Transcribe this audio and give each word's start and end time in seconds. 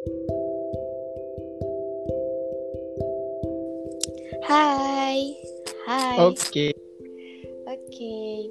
Hai. 0.00 0.16
Hai. 5.84 6.16
Oke. 6.24 6.72
Oke. 7.68 8.48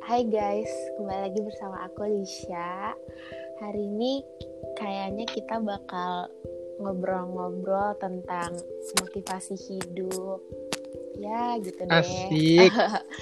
Hai 0.00 0.24
guys, 0.32 0.72
kembali 0.96 1.20
lagi 1.28 1.40
bersama 1.44 1.84
aku 1.84 2.08
Lisha. 2.08 2.96
Hari 3.60 3.84
ini 3.84 4.24
kayaknya 4.80 5.28
kita 5.28 5.60
bakal 5.60 6.32
ngobrol-ngobrol 6.80 8.00
tentang 8.00 8.56
motivasi 8.96 9.60
hidup. 9.60 10.40
Ya, 11.20 11.60
gitu 11.60 11.84
deh. 11.84 12.00
Asik. 12.00 12.72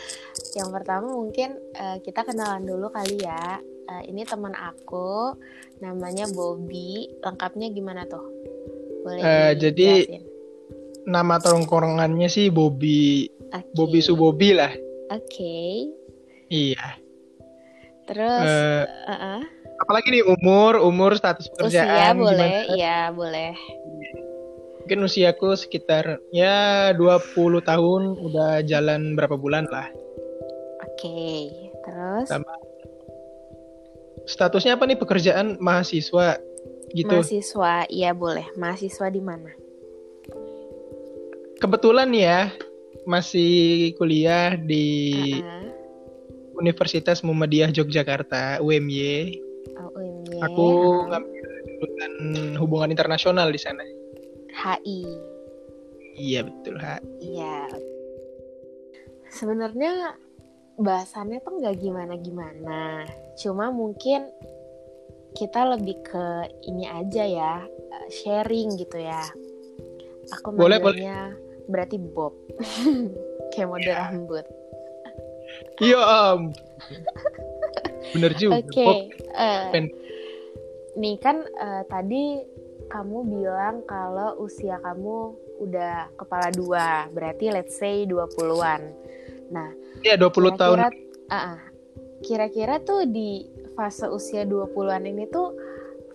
Yang 0.63 0.71
pertama 0.71 1.19
mungkin 1.19 1.59
eh, 1.75 1.99
kita 1.99 2.23
kenalan 2.23 2.63
dulu 2.63 2.95
kali 2.95 3.27
ya. 3.27 3.59
Eh, 3.89 4.03
ini 4.07 4.21
teman 4.23 4.53
aku, 4.53 5.33
namanya 5.81 6.29
Bobby. 6.29 7.09
Lengkapnya 7.25 7.73
gimana 7.73 8.05
tuh? 8.05 8.21
Boleh 9.01 9.21
Eh, 9.21 9.53
jadi-? 9.57 10.29
Nama 11.09 11.41
tongkrongannya 11.41 12.29
sih 12.29 12.53
Bobby 12.53 13.33
Oke. 13.49 13.73
Bobby 13.73 14.05
Subobi 14.05 14.53
lah. 14.53 14.69
Oke. 15.09 15.89
Iya. 16.53 17.01
Terus 18.05 18.45
Eh, 18.45 18.85
uh-uh. 18.85 19.41
apalagi 19.81 20.13
nih 20.13 20.25
umur, 20.27 20.77
umur 20.77 21.17
status 21.17 21.49
usia 21.49 21.81
pekerjaan 21.81 22.17
boleh, 22.21 22.37
gimana? 22.37 22.77
iya 22.77 22.99
boleh. 23.09 23.53
Mungkin 24.85 25.01
usiaku 25.01 25.57
sekitar 25.57 26.21
ya 26.29 26.93
20 26.93 27.25
tahun 27.61 28.17
udah 28.21 28.61
jalan 28.65 29.17
berapa 29.17 29.37
bulan 29.37 29.65
lah. 29.73 29.89
Oke. 30.85 31.49
Terus 31.85 32.29
Sama 32.29 32.53
Statusnya 34.29 34.77
apa 34.77 34.85
nih 34.85 35.01
pekerjaan 35.01 35.57
mahasiswa 35.57 36.37
gitu. 36.93 37.09
mahasiswa, 37.09 37.89
iya 37.89 38.13
boleh. 38.13 38.45
Mahasiswa 38.61 39.09
di 39.09 39.25
mana? 39.25 39.57
Kebetulan 41.59 42.13
ya 42.13 42.53
masih 43.09 43.97
kuliah 43.97 44.55
di 44.61 45.41
Uh-uh. 45.41 45.65
Universitas 46.61 47.25
Muhammadiyah 47.25 47.73
Yogyakarta 47.73 48.61
UMY. 48.61 49.41
Oh, 49.81 49.91
UMY. 49.97 50.45
Aku 50.45 50.67
ngambil 51.09 51.49
jurusan 51.81 52.13
hubungan 52.61 52.93
internasional 52.93 53.49
di 53.49 53.61
sana. 53.61 53.83
HI. 54.53 55.07
Iya 56.19 56.45
betul, 56.45 56.77
Ha. 56.83 56.99
Iya. 57.23 57.71
Sebenarnya 59.31 60.19
bahasannya 60.79 61.43
tuh 61.43 61.59
nggak 61.59 61.77
gimana-gimana. 61.83 63.03
Cuma 63.35 63.75
mungkin 63.75 64.31
kita 65.35 65.75
lebih 65.77 65.99
ke 66.07 66.27
ini 66.71 66.87
aja 66.87 67.25
ya, 67.27 67.55
eh, 67.67 68.09
sharing 68.11 68.79
gitu 68.79 68.97
ya. 69.03 69.27
Aku 70.39 70.55
Boleh, 70.55 70.79
manggilnya 70.79 71.35
berarti 71.67 71.99
Bob. 71.99 72.35
Kayak 73.53 73.69
mode 73.69 73.85
Ya. 73.85 74.07
rambut. 74.07 74.47
Iya, 75.83 75.99
Om. 75.99 76.41
Bener 78.15 78.33
juga. 78.39 78.63
Oke. 78.63 78.87
Bob. 78.87 79.03
eh, 79.35 79.65
pen- 79.75 79.97
nih 80.99 81.17
kan 81.19 81.43
eh, 81.43 81.83
tadi 81.87 82.43
kamu 82.89 83.19
bilang 83.29 83.85
kalau 83.85 84.41
usia 84.41 84.81
kamu 84.81 85.37
udah 85.59 86.09
kepala 86.15 86.49
dua, 86.55 87.11
berarti 87.11 87.51
let's 87.51 87.77
say 87.77 88.07
20-an. 88.07 88.83
Nah, 89.51 89.71
Iya, 90.03 90.15
20 90.21 90.55
tahun. 90.55 90.79
Kira-kira, 90.79 91.33
ah, 91.33 91.37
ah. 91.55 91.59
kira-kira 92.23 92.75
tuh 92.83 93.07
di 93.07 93.47
fase 93.79 94.11
usia 94.11 94.43
20-an 94.43 95.07
ini 95.07 95.31
tuh 95.31 95.55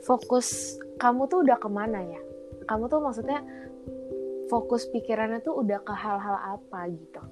fokus 0.04 0.76
kamu 1.00 1.32
tuh 1.32 1.48
udah 1.48 1.58
ke 1.60 1.70
mana 1.72 2.00
ya? 2.04 2.22
Kamu 2.68 2.88
tuh 2.92 3.00
maksudnya 3.04 3.44
fokus 4.52 4.88
pikirannya 4.92 5.44
tuh 5.44 5.64
udah 5.64 5.80
ke 5.84 5.94
hal-hal 5.96 6.60
apa 6.60 6.80
gitu? 6.92 7.24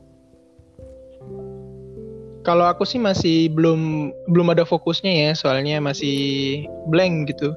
Kalau 2.41 2.65
aku 2.65 2.81
sih 2.87 2.97
masih 2.97 3.53
belum 3.53 4.09
belum 4.33 4.47
ada 4.49 4.65
fokusnya 4.65 5.29
ya, 5.29 5.31
soalnya 5.37 5.77
masih 5.77 6.65
blank 6.89 7.29
gitu. 7.29 7.53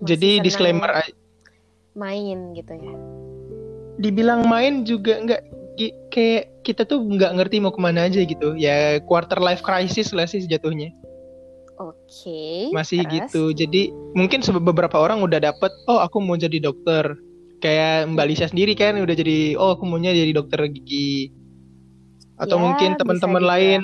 Masih 0.00 0.16
Jadi 0.16 0.30
disclaimer 0.40 0.88
main 1.92 2.56
gitu 2.56 2.72
ya? 2.72 2.94
Dibilang 4.00 4.48
main 4.48 4.88
juga 4.88 5.20
nggak 5.20 5.42
gi- 5.44 5.59
kayak 6.10 6.50
kita 6.66 6.84
tuh 6.84 7.00
nggak 7.00 7.40
ngerti 7.40 7.62
mau 7.62 7.72
ke 7.72 7.80
mana 7.80 8.10
aja 8.10 8.20
gitu. 8.26 8.58
Ya 8.58 9.00
quarter 9.06 9.40
life 9.40 9.64
crisis 9.64 10.12
lah 10.12 10.26
sih 10.28 10.44
jatuhnya. 10.44 10.92
Oke. 11.80 12.68
Masih 12.76 13.00
terus? 13.08 13.32
gitu. 13.32 13.42
Jadi 13.56 13.88
mungkin 14.12 14.44
beberapa 14.60 15.00
orang 15.00 15.24
udah 15.24 15.40
dapet, 15.40 15.72
oh 15.88 16.04
aku 16.04 16.20
mau 16.20 16.36
jadi 16.36 16.60
dokter. 16.60 17.16
Kayak 17.64 18.12
Mbak 18.12 18.26
Lisa 18.28 18.46
sendiri 18.48 18.76
kan 18.76 19.00
udah 19.00 19.16
jadi, 19.16 19.56
oh 19.56 19.76
aku 19.76 19.88
maunya 19.88 20.12
jadi 20.12 20.32
dokter 20.36 20.60
gigi. 20.68 21.32
Atau 22.40 22.56
Ya, 22.56 22.64
mungkin 22.64 22.90
teman-teman 22.96 23.44
lain, 23.44 23.82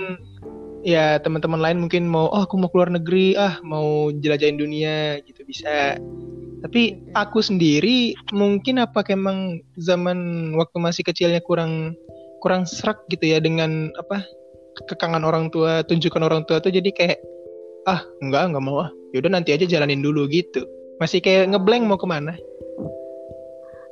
ya 0.80 1.20
teman-teman 1.20 1.60
lain 1.60 1.78
mungkin 1.84 2.08
mau, 2.08 2.28
oh 2.32 2.44
aku 2.44 2.56
mau 2.56 2.72
keluar 2.72 2.88
negeri, 2.88 3.36
ah 3.36 3.60
mau 3.64 4.08
jelajahin 4.12 4.56
dunia 4.56 5.20
gitu 5.28 5.44
bisa. 5.44 6.00
Tapi 6.64 7.12
aku 7.12 7.44
sendiri 7.44 8.16
mungkin 8.32 8.80
apa 8.80 9.04
emang 9.12 9.60
zaman 9.76 10.50
waktu 10.56 10.76
masih 10.80 11.04
kecilnya 11.04 11.44
kurang 11.44 11.92
kurang 12.46 12.62
serak 12.62 13.02
gitu 13.10 13.34
ya 13.34 13.42
dengan 13.42 13.90
apa 13.98 14.22
kekangan 14.86 15.26
orang 15.26 15.50
tua, 15.50 15.82
tunjukkan 15.82 16.22
orang 16.22 16.46
tua 16.46 16.62
tuh 16.62 16.70
jadi 16.70 16.94
kayak 16.94 17.18
ah 17.90 18.06
enggak 18.22 18.54
enggak 18.54 18.62
mau 18.62 18.86
ah 18.86 18.90
yaudah 19.10 19.34
nanti 19.34 19.50
aja 19.50 19.66
jalanin 19.66 19.98
dulu 19.98 20.30
gitu 20.30 20.62
masih 21.02 21.18
kayak 21.18 21.50
ngeblank 21.50 21.90
mau 21.90 21.98
ke 21.98 22.06
mana 22.06 22.38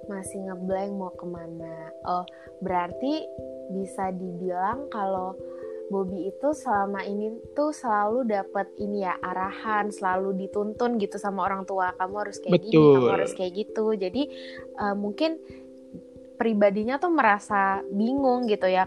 Masih 0.04 0.36
ngeblank 0.36 0.92
mau 1.00 1.10
ke 1.16 1.24
mana? 1.24 1.88
Oh, 2.04 2.28
berarti 2.60 3.24
bisa 3.72 4.12
dibilang 4.12 4.86
kalau 4.92 5.32
Bobby 5.88 6.28
itu 6.28 6.48
selama 6.52 7.04
ini 7.08 7.32
tuh 7.56 7.72
selalu 7.72 8.28
dapat 8.28 8.68
ini 8.76 9.04
ya 9.04 9.16
arahan, 9.20 9.88
selalu 9.88 10.36
dituntun 10.44 11.00
gitu 11.00 11.16
sama 11.16 11.48
orang 11.48 11.64
tua. 11.64 11.96
Kamu 11.96 12.20
harus 12.20 12.36
kayak 12.36 12.68
gini, 12.68 12.76
kamu 12.76 13.00
Betul. 13.00 13.12
harus 13.16 13.32
kayak 13.32 13.52
gitu. 13.56 13.86
Jadi 13.96 14.22
eh, 14.76 14.94
mungkin 14.96 15.40
pribadinya 16.34 16.98
tuh 16.98 17.12
merasa 17.14 17.80
bingung 17.90 18.46
gitu 18.50 18.66
ya, 18.66 18.86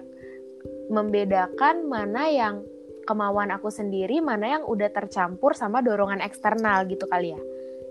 membedakan 0.91 1.88
mana 1.88 2.28
yang 2.31 2.56
kemauan 3.08 3.56
aku 3.56 3.72
sendiri, 3.72 4.19
mana 4.19 4.59
yang 4.59 4.63
udah 4.68 4.91
tercampur 4.91 5.56
sama 5.56 5.80
dorongan 5.80 6.19
eksternal 6.19 6.84
gitu 6.91 7.08
kali 7.08 7.31
ya. 7.34 7.41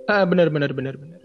ah 0.07 0.23
benar 0.23 0.55
benar 0.55 0.71
benar 0.71 0.95
benar 0.95 1.19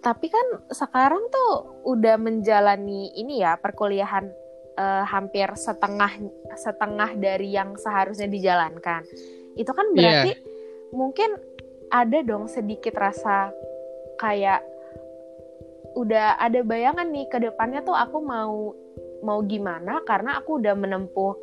Tapi 0.00 0.26
kan 0.32 0.46
sekarang 0.72 1.28
tuh 1.28 1.84
udah 1.84 2.16
menjalani 2.16 3.12
ini 3.14 3.44
ya 3.44 3.54
perkuliahan 3.60 4.26
eh, 4.74 5.04
hampir 5.04 5.46
setengah 5.54 6.18
setengah 6.56 7.14
dari 7.20 7.52
yang 7.52 7.76
seharusnya 7.76 8.26
dijalankan. 8.26 9.04
Itu 9.54 9.76
kan 9.76 9.92
berarti 9.92 10.40
mungkin 10.96 11.36
ada 11.90 12.18
dong 12.22 12.46
sedikit 12.46 12.96
rasa 12.96 13.50
kayak 14.16 14.62
udah 15.98 16.38
ada 16.38 16.62
bayangan 16.62 17.10
nih 17.10 17.26
ke 17.26 17.42
depannya 17.42 17.82
tuh 17.82 17.96
aku 17.96 18.22
mau 18.22 18.72
mau 19.20 19.40
gimana 19.44 20.00
karena 20.06 20.40
aku 20.40 20.62
udah 20.62 20.74
menempuh 20.76 21.34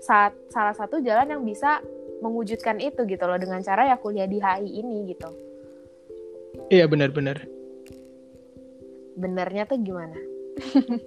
saat 0.00 0.32
salah 0.52 0.72
satu 0.72 1.02
jalan 1.02 1.36
yang 1.36 1.42
bisa 1.42 1.82
mewujudkan 2.24 2.80
itu 2.80 3.04
gitu 3.04 3.24
loh 3.26 3.36
dengan 3.36 3.60
cara 3.60 3.92
ya 3.92 3.96
kuliah 4.00 4.24
di 4.24 4.40
HI 4.40 4.68
ini 4.80 5.12
gitu. 5.12 5.28
iya 6.72 6.88
benar 6.88 7.12
benar 7.12 7.44
Benernya 9.16 9.64
tuh 9.64 9.80
gimana? 9.80 10.16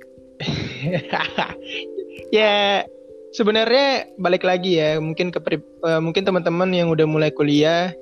ya 2.33 2.85
sebenarnya 3.33 4.09
balik 4.17 4.41
lagi 4.41 4.81
ya 4.81 4.97
mungkin 4.97 5.29
ke 5.29 5.37
eh, 5.45 6.01
mungkin 6.01 6.25
teman-teman 6.25 6.73
yang 6.73 6.89
udah 6.89 7.05
mulai 7.05 7.29
kuliah 7.29 7.93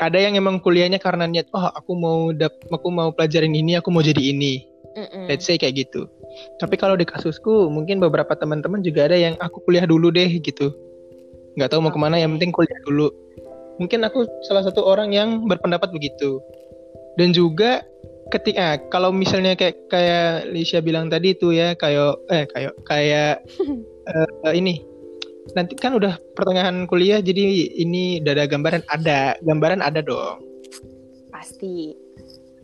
ada 0.00 0.16
yang 0.16 0.38
emang 0.38 0.62
kuliahnya 0.62 0.96
karena 1.02 1.28
niat 1.28 1.50
oh 1.52 1.68
aku 1.72 1.92
mau 1.92 2.32
dap 2.32 2.56
aku 2.70 2.88
mau 2.88 3.12
pelajarin 3.12 3.52
ini 3.52 3.76
aku 3.76 3.92
mau 3.92 4.00
jadi 4.00 4.32
ini. 4.32 4.72
Mm-mm. 4.92 5.24
let's 5.28 5.48
say 5.48 5.56
kayak 5.56 5.88
gitu. 5.88 6.08
Tapi 6.60 6.76
kalau 6.76 6.96
di 6.96 7.04
kasusku 7.08 7.68
mungkin 7.72 8.00
beberapa 8.00 8.36
teman-teman 8.36 8.84
juga 8.84 9.08
ada 9.08 9.16
yang 9.16 9.34
aku 9.40 9.64
kuliah 9.64 9.88
dulu 9.88 10.12
deh 10.12 10.28
gitu. 10.40 10.72
Nggak 11.56 11.72
tahu 11.72 11.80
mau 11.84 11.92
ke 11.92 12.00
mana 12.00 12.20
yang 12.20 12.36
penting 12.36 12.52
kuliah 12.52 12.80
dulu. 12.84 13.08
Mungkin 13.80 14.04
aku 14.04 14.28
salah 14.44 14.64
satu 14.64 14.84
orang 14.84 15.12
yang 15.16 15.48
berpendapat 15.48 15.92
begitu. 15.92 16.40
Dan 17.16 17.32
juga 17.32 17.84
ketika 18.32 18.80
kalau 18.88 19.12
misalnya 19.12 19.52
kayak 19.56 19.76
kayak 19.92 20.48
Lisha 20.52 20.80
bilang 20.80 21.12
tadi 21.12 21.36
tuh 21.36 21.52
ya 21.52 21.76
kayak 21.76 22.16
eh 22.32 22.44
kayak 22.48 22.72
kayak 22.88 23.34
eh, 24.12 24.54
ini 24.56 24.80
nanti 25.52 25.74
kan 25.74 25.98
udah 25.98 26.14
pertengahan 26.38 26.86
kuliah 26.86 27.18
jadi 27.18 27.74
ini 27.82 28.22
udah 28.22 28.32
ada 28.38 28.44
gambaran 28.46 28.82
ada 28.88 29.34
gambaran 29.42 29.82
ada 29.82 30.00
dong 30.00 30.38
Pasti. 31.34 31.90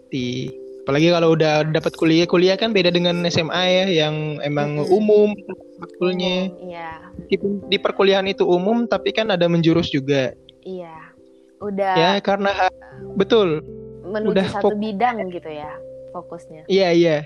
di 0.09 0.49
apalagi 0.87 1.13
kalau 1.13 1.37
udah 1.37 1.69
dapat 1.69 1.93
kuliah 2.01 2.25
kuliah 2.25 2.57
kan 2.57 2.73
beda 2.73 2.89
dengan 2.89 3.21
SMA 3.29 3.65
ya 3.69 3.85
yang 4.07 4.41
emang 4.41 4.81
Mm-mm. 4.81 4.89
umum 4.97 5.37
makulnya 5.77 6.49
Iya, 6.65 6.91
di, 7.29 7.37
di 7.69 7.77
perkuliahan 7.77 8.25
itu 8.25 8.49
umum 8.49 8.89
tapi 8.89 9.13
kan 9.13 9.29
ada 9.29 9.45
menjurus 9.53 9.93
juga 9.93 10.33
iya. 10.65 11.13
udah 11.61 11.93
ya 11.93 12.13
karena 12.25 12.73
betul 13.21 13.61
menuju 14.01 14.33
udah 14.33 14.47
satu 14.49 14.73
bidang 14.81 15.29
gitu 15.29 15.51
ya 15.53 15.77
fokusnya. 16.17 16.65
iya 16.73 16.89
iya 16.97 17.17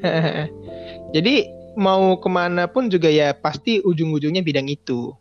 jadi 1.14 1.59
mau 1.74 2.18
ke 2.18 2.28
mana 2.28 2.66
pun 2.66 2.90
juga 2.90 3.06
ya 3.06 3.30
pasti 3.30 3.78
ujung-ujungnya 3.80 4.42
bidang 4.42 4.66
itu 4.66 5.14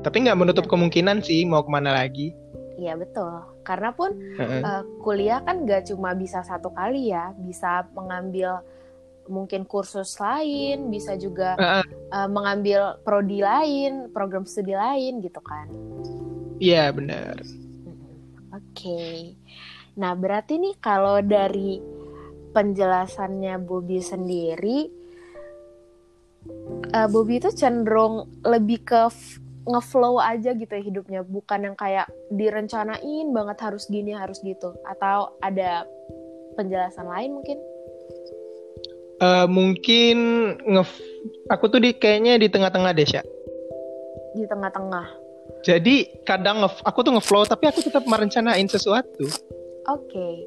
tapi 0.00 0.22
nggak 0.22 0.38
menutup 0.38 0.64
Iya. 0.64 0.72
kemungkinan 0.72 1.18
sih 1.20 1.42
mau 1.44 1.62
ke 1.62 1.70
mana 1.70 1.92
lagi 1.94 2.32
Iya 2.78 2.94
betul. 2.94 3.42
Karena 3.66 3.90
pun 3.90 4.14
Heeh. 4.38 4.62
eh, 4.62 4.82
kuliah 5.02 5.42
kan 5.42 5.66
gak 5.66 5.90
cuma 5.90 6.14
bisa 6.14 6.46
satu 6.46 6.70
kali 6.70 7.10
ya, 7.10 7.34
bisa 7.34 7.82
mengambil 7.90 8.62
mungkin 9.26 9.66
kursus 9.66 10.14
lain, 10.22 10.86
bisa 10.86 11.18
juga 11.18 11.58
Heeh. 11.58 11.82
eh, 11.90 12.28
mengambil 12.30 13.02
prodi 13.02 13.42
lain, 13.42 14.14
program 14.14 14.46
studi 14.46 14.78
lain 14.78 15.18
gitu 15.18 15.42
kan. 15.42 15.66
iya 16.62 16.94
benar 16.94 17.42
Oke. 18.54 19.34
Nah, 19.98 20.14
berarti 20.14 20.62
nih 20.62 20.74
kalau 20.78 21.18
dari 21.18 21.82
penjelasannya 22.50 23.58
Bobby 23.58 23.98
sendiri 23.98 24.86
eh, 26.94 27.08
Bobby 27.08 27.40
itu 27.40 27.50
cenderung 27.52 28.28
lebih 28.44 28.84
ke 28.84 29.08
ngeflow 29.68 30.16
aja 30.16 30.56
gitu 30.56 30.72
ya 30.72 30.82
hidupnya, 30.82 31.20
bukan 31.20 31.68
yang 31.68 31.76
kayak 31.76 32.08
direncanain 32.32 33.26
banget 33.36 33.58
harus 33.60 33.84
gini, 33.86 34.16
harus 34.16 34.40
gitu. 34.40 34.72
Atau 34.88 35.36
ada 35.44 35.84
penjelasan 36.56 37.04
lain 37.04 37.36
mungkin? 37.36 37.58
Eh, 39.18 39.46
mungkin 39.50 40.16
nge 40.62 40.84
aku 41.50 41.68
tuh 41.68 41.82
di 41.82 41.90
kayaknya 41.92 42.38
di 42.38 42.48
tengah-tengah 42.48 42.94
deh 42.94 43.06
Sya. 43.06 43.22
Di 44.34 44.44
tengah-tengah. 44.46 45.28
jadi 45.64 46.22
kadang 46.22 46.62
nge 46.62 46.70
aku 46.86 47.02
tuh 47.02 47.18
ngeflow 47.18 47.42
tapi 47.42 47.66
aku 47.66 47.82
tetap 47.82 48.04
merencanain 48.06 48.68
sesuatu 48.68 49.26
Oke. 49.88 50.44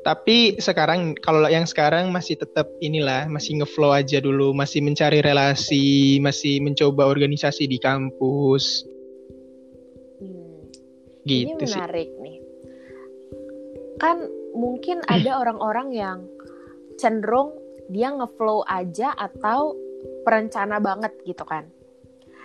Tapi 0.00 0.56
sekarang 0.56 1.12
kalau 1.20 1.44
yang 1.44 1.68
sekarang 1.68 2.08
masih 2.08 2.40
tetap 2.40 2.72
inilah 2.80 3.28
masih 3.28 3.60
ngeflow 3.60 3.92
aja 3.92 4.16
dulu, 4.16 4.56
masih 4.56 4.80
mencari 4.80 5.20
relasi, 5.20 6.16
masih 6.24 6.64
mencoba 6.64 7.04
organisasi 7.04 7.68
di 7.68 7.76
kampus 7.76 8.88
Hmm. 10.20 10.68
Ini 11.24 11.56
gitu 11.56 11.64
sih. 11.64 11.80
menarik 11.80 12.10
nih. 12.20 12.38
Kan 13.96 14.28
mungkin 14.52 15.00
ada 15.08 15.30
orang-orang 15.40 15.88
yang 15.96 16.18
cenderung 17.00 17.56
dia 17.90 18.12
ngeflow 18.12 18.62
aja 18.68 19.16
atau 19.16 19.74
perencana 20.22 20.78
banget 20.78 21.16
gitu 21.26 21.42
kan. 21.42 21.66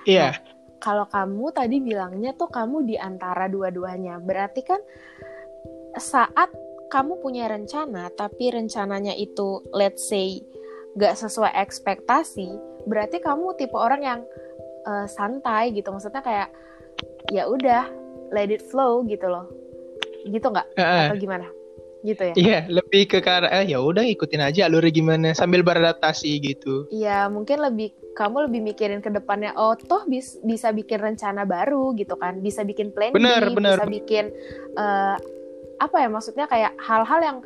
Iya, 0.08 0.38
Kalau 0.80 1.10
kamu 1.10 1.50
tadi 1.50 1.82
bilangnya 1.82 2.38
tuh 2.38 2.46
kamu 2.46 2.86
di 2.86 2.94
antara 2.94 3.50
dua-duanya. 3.50 4.22
Berarti 4.22 4.62
kan 4.62 4.78
saat 5.98 6.54
kamu 6.90 7.20
punya 7.20 7.50
rencana 7.50 8.10
tapi 8.14 8.54
rencananya 8.54 9.14
itu 9.18 9.62
let's 9.74 10.06
say 10.08 10.42
gak 10.96 11.20
sesuai 11.20 11.52
ekspektasi, 11.60 12.48
berarti 12.88 13.20
kamu 13.20 13.60
tipe 13.60 13.76
orang 13.76 14.02
yang 14.02 14.20
eh, 14.88 15.08
santai 15.12 15.76
gitu. 15.76 15.92
Maksudnya 15.92 16.24
kayak 16.24 16.50
ya 17.34 17.50
udah 17.50 17.90
let 18.32 18.50
it 18.50 18.64
flow 18.72 19.04
gitu 19.06 19.28
loh. 19.28 19.52
Gitu 20.26 20.46
nggak? 20.46 20.68
Heeh. 20.80 21.08
Atau 21.12 21.20
gimana? 21.20 21.48
Gitu 22.06 22.22
ya? 22.22 22.34
iya 22.38 22.60
lebih 22.70 23.10
ke 23.10 23.18
karena 23.18 23.50
eh, 23.50 23.74
ya 23.74 23.82
udah 23.82 24.06
ikutin 24.06 24.38
aja 24.38 24.70
alurnya 24.70 24.94
gimana 24.94 25.34
sambil 25.34 25.66
beradaptasi 25.66 26.38
gitu. 26.38 26.86
Iya, 26.94 27.34
mungkin 27.34 27.58
lebih 27.66 27.98
kamu 28.14 28.46
lebih 28.46 28.62
mikirin 28.62 29.02
ke 29.02 29.10
depannya. 29.10 29.58
Oh, 29.58 29.74
toh 29.74 30.06
bis- 30.06 30.38
bisa 30.46 30.70
bikin 30.70 31.02
rencana 31.02 31.50
baru 31.50 31.98
gitu 31.98 32.14
kan? 32.14 32.46
Bisa 32.46 32.62
bikin 32.62 32.94
plan 32.94 33.10
B, 33.10 33.18
Benar, 33.18 33.50
benar. 33.58 33.82
bisa 33.82 33.86
bikin 33.90 34.26
eh, 34.78 35.18
apa 35.82 36.02
ya? 36.02 36.08
Maksudnya 36.12 36.46
kayak 36.48 36.74
hal-hal 36.82 37.20
yang 37.22 37.38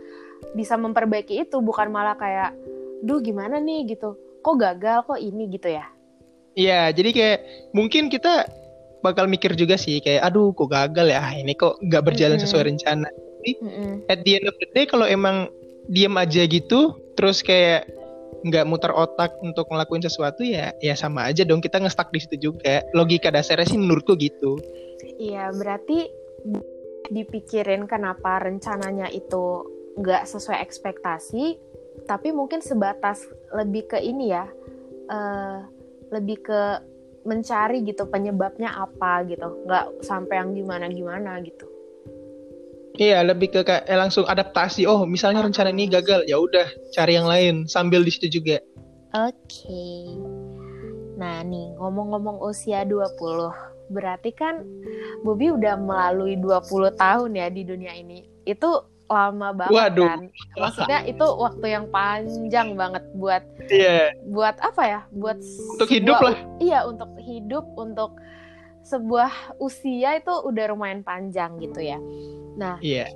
bisa 0.55 0.75
memperbaiki 0.79 1.43
itu, 1.47 1.57
bukan 1.59 1.91
malah 1.91 2.15
kayak, 2.15 2.55
duh 3.03 3.19
gimana 3.19 3.59
nih 3.59 3.95
gitu? 3.95 4.15
Kok 4.41 4.55
gagal? 4.55 5.03
Kok 5.07 5.19
ini 5.19 5.51
gitu 5.51 5.67
ya? 5.69 5.85
Iya, 6.57 6.91
jadi 6.91 7.09
kayak 7.13 7.39
mungkin 7.71 8.11
kita 8.11 8.49
bakal 8.99 9.31
mikir 9.31 9.55
juga 9.55 9.79
sih 9.79 10.03
kayak 10.03 10.27
aduh 10.27 10.51
kok 10.51 10.67
gagal 10.71 11.07
ya 11.07 11.23
Ah, 11.23 11.31
ini 11.35 11.55
kok 11.55 11.79
nggak 11.79 12.03
berjalan 12.03 12.35
Mm-mm. 12.35 12.45
sesuai 12.47 12.63
rencana. 12.67 13.09
Mm-mm. 13.47 14.03
At 14.11 14.27
the 14.27 14.39
end 14.39 14.45
of 14.51 14.55
the 14.59 14.67
day 14.75 14.83
kalau 14.83 15.07
emang 15.07 15.47
diem 15.87 16.13
aja 16.19 16.43
gitu 16.45 16.99
terus 17.15 17.39
kayak 17.39 17.87
nggak 18.43 18.67
muter 18.67 18.91
otak 18.95 19.35
untuk 19.43 19.67
ngelakuin 19.67 20.03
sesuatu 20.03 20.47
ya 20.47 20.71
ya 20.79 20.95
sama 20.95 21.27
aja 21.27 21.43
dong 21.43 21.63
kita 21.63 21.79
ngestak 21.79 22.11
di 22.11 22.19
situ 22.19 22.51
juga. 22.51 22.83
Logika 22.91 23.31
dasarnya 23.31 23.67
sih 23.67 23.79
menurutku 23.79 24.19
gitu. 24.19 24.59
Iya, 25.19 25.51
berarti 25.55 26.11
dipikirin 27.09 27.89
kenapa 27.89 28.41
rencananya 28.41 29.09
itu 29.09 29.65
nggak 29.99 30.29
sesuai 30.29 30.61
ekspektasi, 30.63 31.57
tapi 32.07 32.31
mungkin 32.31 32.63
sebatas 32.63 33.25
lebih 33.51 33.91
ke 33.91 33.99
ini 33.99 34.31
ya, 34.31 34.45
eh, 35.09 35.57
lebih 36.13 36.37
ke 36.45 36.61
mencari 37.27 37.83
gitu 37.83 38.07
penyebabnya 38.07 38.73
apa 38.79 39.27
gitu, 39.27 39.67
nggak 39.67 40.05
sampai 40.05 40.39
yang 40.39 40.55
gimana-gimana 40.55 41.43
gitu. 41.43 41.67
Iya, 42.99 43.23
lebih 43.23 43.55
ke 43.55 43.61
kayak 43.63 43.87
eh, 43.87 43.95
langsung 43.95 44.27
adaptasi. 44.27 44.83
Oh, 44.83 45.07
misalnya 45.07 45.43
rencana 45.45 45.71
ini 45.71 45.87
gagal, 45.87 46.27
ya 46.27 46.35
udah 46.35 46.67
cari 46.91 47.15
yang 47.15 47.27
lain 47.27 47.63
sambil 47.63 48.03
di 48.03 48.11
situ 48.11 48.39
juga. 48.39 48.59
Oke. 49.15 50.15
Nah 51.15 51.43
nih, 51.43 51.75
ngomong-ngomong 51.79 52.43
usia 52.43 52.83
20, 52.83 53.78
berarti 53.89 54.31
kan 54.31 54.61
Bobby 55.21 55.49
udah 55.49 55.75
melalui 55.75 56.37
20 56.37 56.61
tahun 56.93 57.31
ya 57.35 57.47
di 57.49 57.65
dunia 57.65 57.93
ini. 57.93 58.23
Itu 58.45 58.81
lama 59.05 59.49
banget 59.51 59.73
Waduh. 59.73 60.05
kan. 60.05 60.21
Maksudnya 60.55 60.99
itu 61.03 61.25
waktu 61.25 61.65
yang 61.67 61.85
panjang 61.89 62.77
banget 62.77 63.03
buat 63.13 63.41
Iya, 63.67 64.13
buat 64.29 64.55
apa 64.61 64.81
ya? 64.85 64.99
Buat 65.09 65.41
untuk 65.73 65.89
hidup 65.89 66.15
sebuah- 66.15 66.25
lah. 66.29 66.37
Iya, 66.61 66.79
untuk 66.85 67.09
hidup, 67.17 67.65
untuk 67.73 68.11
sebuah 68.81 69.29
usia 69.57 70.13
itu 70.15 70.29
udah 70.29 70.65
lumayan 70.69 71.01
panjang 71.01 71.57
gitu 71.57 71.81
ya. 71.81 71.97
Nah, 72.53 72.77
Iya. 72.79 73.09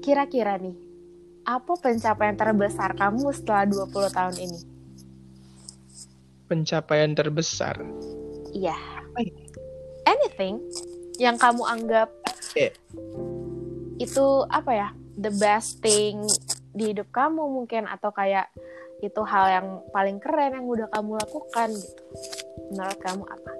kira-kira 0.00 0.56
nih, 0.56 0.76
apa 1.42 1.72
pencapaian 1.74 2.36
terbesar 2.36 2.92
kamu 2.92 3.32
setelah 3.32 3.64
20 3.64 4.08
tahun 4.08 4.36
ini? 4.36 4.58
Pencapaian 6.44 7.16
terbesar. 7.16 7.80
Iya. 8.52 8.76
Apa 9.12 9.20
ya? 9.28 9.32
Anything 10.08 10.54
yang 11.20 11.36
kamu 11.36 11.62
anggap 11.68 12.08
Oke. 12.24 12.72
itu 14.00 14.26
apa 14.48 14.72
ya? 14.72 14.88
The 15.20 15.28
best 15.36 15.84
thing 15.84 16.24
di 16.72 16.96
hidup 16.96 17.12
kamu 17.12 17.44
mungkin 17.44 17.84
atau 17.84 18.08
kayak 18.16 18.48
itu 19.04 19.20
hal 19.28 19.46
yang 19.52 19.66
paling 19.92 20.16
keren 20.16 20.56
yang 20.56 20.64
udah 20.64 20.88
kamu 20.88 21.20
lakukan 21.20 21.68
gitu. 21.76 22.02
Menurut 22.72 22.98
kamu 23.04 23.22
apa? 23.28 23.52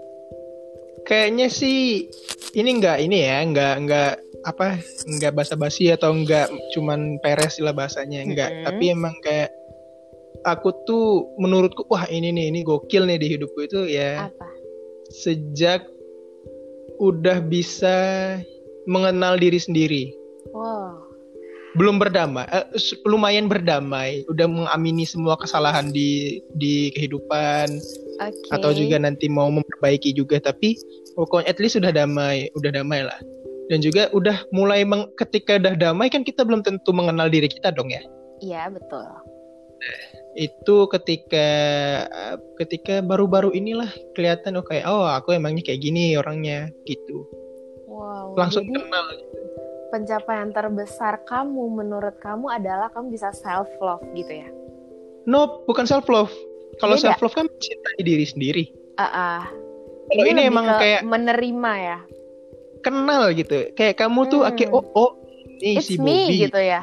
Kayaknya 1.04 1.52
sih 1.52 2.09
ini 2.56 2.80
enggak 2.80 3.04
ini 3.04 3.26
ya, 3.26 3.44
enggak 3.44 3.75
enggak 3.76 4.12
apa 4.49 4.80
enggak 5.06 5.37
basa-basi 5.37 5.92
atau 5.92 6.16
enggak 6.16 6.49
cuman 6.73 7.21
peres 7.21 7.61
lah 7.61 7.76
bahasanya 7.76 8.25
enggak, 8.25 8.50
Mm-mm. 8.50 8.64
tapi 8.66 8.85
emang 8.90 9.14
kayak 9.23 9.52
aku 10.42 10.75
tuh 10.88 11.30
menurutku 11.38 11.87
wah 11.87 12.06
ini 12.11 12.35
nih 12.35 12.50
ini 12.50 12.61
gokil 12.66 13.06
nih 13.06 13.18
di 13.18 13.26
hidupku 13.38 13.61
itu 13.62 13.87
ya 13.87 14.26
Apa? 14.26 14.47
Sejak 15.12 15.85
udah 16.99 17.45
bisa 17.45 17.97
mengenal 18.88 19.37
diri 19.37 19.61
sendiri. 19.61 20.04
Wow. 20.52 21.12
belum 21.73 21.97
berdamai, 21.97 22.45
eh, 22.52 22.69
lumayan 23.09 23.49
berdamai, 23.49 24.28
udah 24.28 24.45
mengamini 24.45 25.09
semua 25.09 25.40
kesalahan 25.40 25.88
di 25.88 26.40
di 26.61 26.92
kehidupan 26.92 27.81
Oke. 28.21 28.49
atau 28.52 28.76
juga 28.76 29.00
nanti 29.00 29.25
mau 29.33 29.49
memperbaiki 29.49 30.12
juga, 30.12 30.37
tapi 30.37 30.76
pokoknya 31.16 31.49
at 31.49 31.57
least 31.64 31.81
sudah 31.81 31.88
damai, 31.88 32.52
udah 32.61 32.76
damai 32.76 33.09
lah. 33.09 33.16
Dan 33.73 33.81
juga 33.81 34.12
udah 34.12 34.45
mulai 34.52 34.85
meng- 34.85 35.09
ketika 35.16 35.57
udah 35.57 35.73
damai 35.73 36.12
kan 36.12 36.21
kita 36.21 36.45
belum 36.45 36.61
tentu 36.61 36.92
mengenal 36.92 37.33
diri 37.33 37.49
kita 37.49 37.73
dong 37.73 37.88
ya. 37.88 38.04
Iya, 38.45 38.69
betul. 38.69 39.09
Itu 40.35 40.89
ketika 40.89 41.47
eh, 42.05 42.37
ketika 42.57 43.01
baru-baru 43.01 43.53
inilah 43.53 43.89
kelihatan 44.12 44.57
oh 44.57 44.65
kayak 44.65 44.87
oh 44.87 45.05
aku 45.05 45.33
emangnya 45.33 45.61
kayak 45.62 45.81
gini 45.81 46.17
orangnya 46.17 46.73
gitu. 46.83 47.29
Wow. 47.85 48.33
Langsung 48.35 48.65
Jadi 48.65 48.81
kenal. 48.81 49.07
pencapaian 49.89 50.49
terbesar 50.51 51.21
kamu 51.23 51.77
menurut 51.77 52.17
kamu 52.19 52.49
adalah 52.49 52.89
kamu 52.89 53.12
bisa 53.12 53.29
self 53.31 53.69
love 53.79 54.01
gitu 54.15 54.41
ya? 54.41 54.49
Nope, 55.25 55.69
bukan 55.69 55.85
self 55.85 56.09
love. 56.09 56.33
Kalau 56.81 56.97
self 56.97 57.21
love 57.21 57.37
kan 57.37 57.45
mencintai 57.45 58.01
diri 58.01 58.25
sendiri. 58.25 58.65
Ah, 58.97 59.05
ah. 59.05 59.43
Kalau 60.09 60.25
ini 60.25 60.45
lebih 60.45 60.51
emang 60.51 60.67
kayak 60.77 61.01
menerima 61.05 61.73
ya. 61.79 61.99
kenal 62.81 63.31
gitu. 63.31 63.71
Kayak 63.73 64.01
kamu 64.01 64.21
tuh 64.27 64.41
Hmm. 64.43 64.57
kayak 64.57 64.73
oh 64.73 64.85
oh 64.93 65.11
ini 65.61 65.79
It's 65.79 65.87
si 65.87 65.95
me 65.97 66.27
Bobby. 66.27 66.43
gitu 66.43 66.59
ya. 66.59 66.83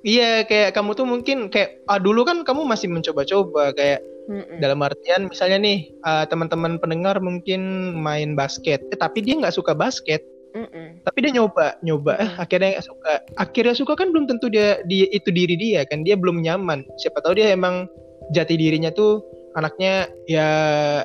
Iya, 0.00 0.48
kayak 0.48 0.72
kamu 0.72 0.96
tuh 0.96 1.04
mungkin 1.04 1.52
kayak 1.52 1.84
ah 1.84 2.00
dulu 2.00 2.24
kan 2.24 2.40
kamu 2.40 2.64
masih 2.64 2.88
mencoba-coba 2.88 3.76
kayak 3.76 4.00
Mm-mm. 4.32 4.62
dalam 4.62 4.80
artian 4.80 5.28
misalnya 5.28 5.60
nih 5.60 5.78
ah, 6.08 6.24
teman-teman 6.24 6.80
pendengar 6.80 7.20
mungkin 7.20 7.92
main 8.00 8.32
basket, 8.32 8.80
eh, 8.88 8.98
tapi 8.98 9.20
dia 9.20 9.36
nggak 9.36 9.52
suka 9.52 9.76
basket. 9.76 10.24
Mm-mm. 10.50 11.06
Tapi 11.06 11.18
dia 11.22 11.32
nyoba, 11.36 11.78
nyoba, 11.84 12.16
eh, 12.16 12.30
akhirnya 12.42 12.80
suka. 12.80 13.22
Akhirnya 13.36 13.74
suka 13.76 13.92
kan 13.94 14.10
belum 14.10 14.26
tentu 14.26 14.48
dia, 14.48 14.80
dia 14.88 15.06
itu 15.12 15.28
diri 15.30 15.54
dia 15.54 15.84
kan, 15.84 16.02
dia 16.02 16.16
belum 16.16 16.40
nyaman. 16.40 16.82
Siapa 16.98 17.20
tahu 17.20 17.36
dia 17.36 17.52
emang 17.52 17.86
jati 18.32 18.56
dirinya 18.56 18.90
tuh 18.94 19.22
anaknya 19.58 20.06
ya 20.30 20.48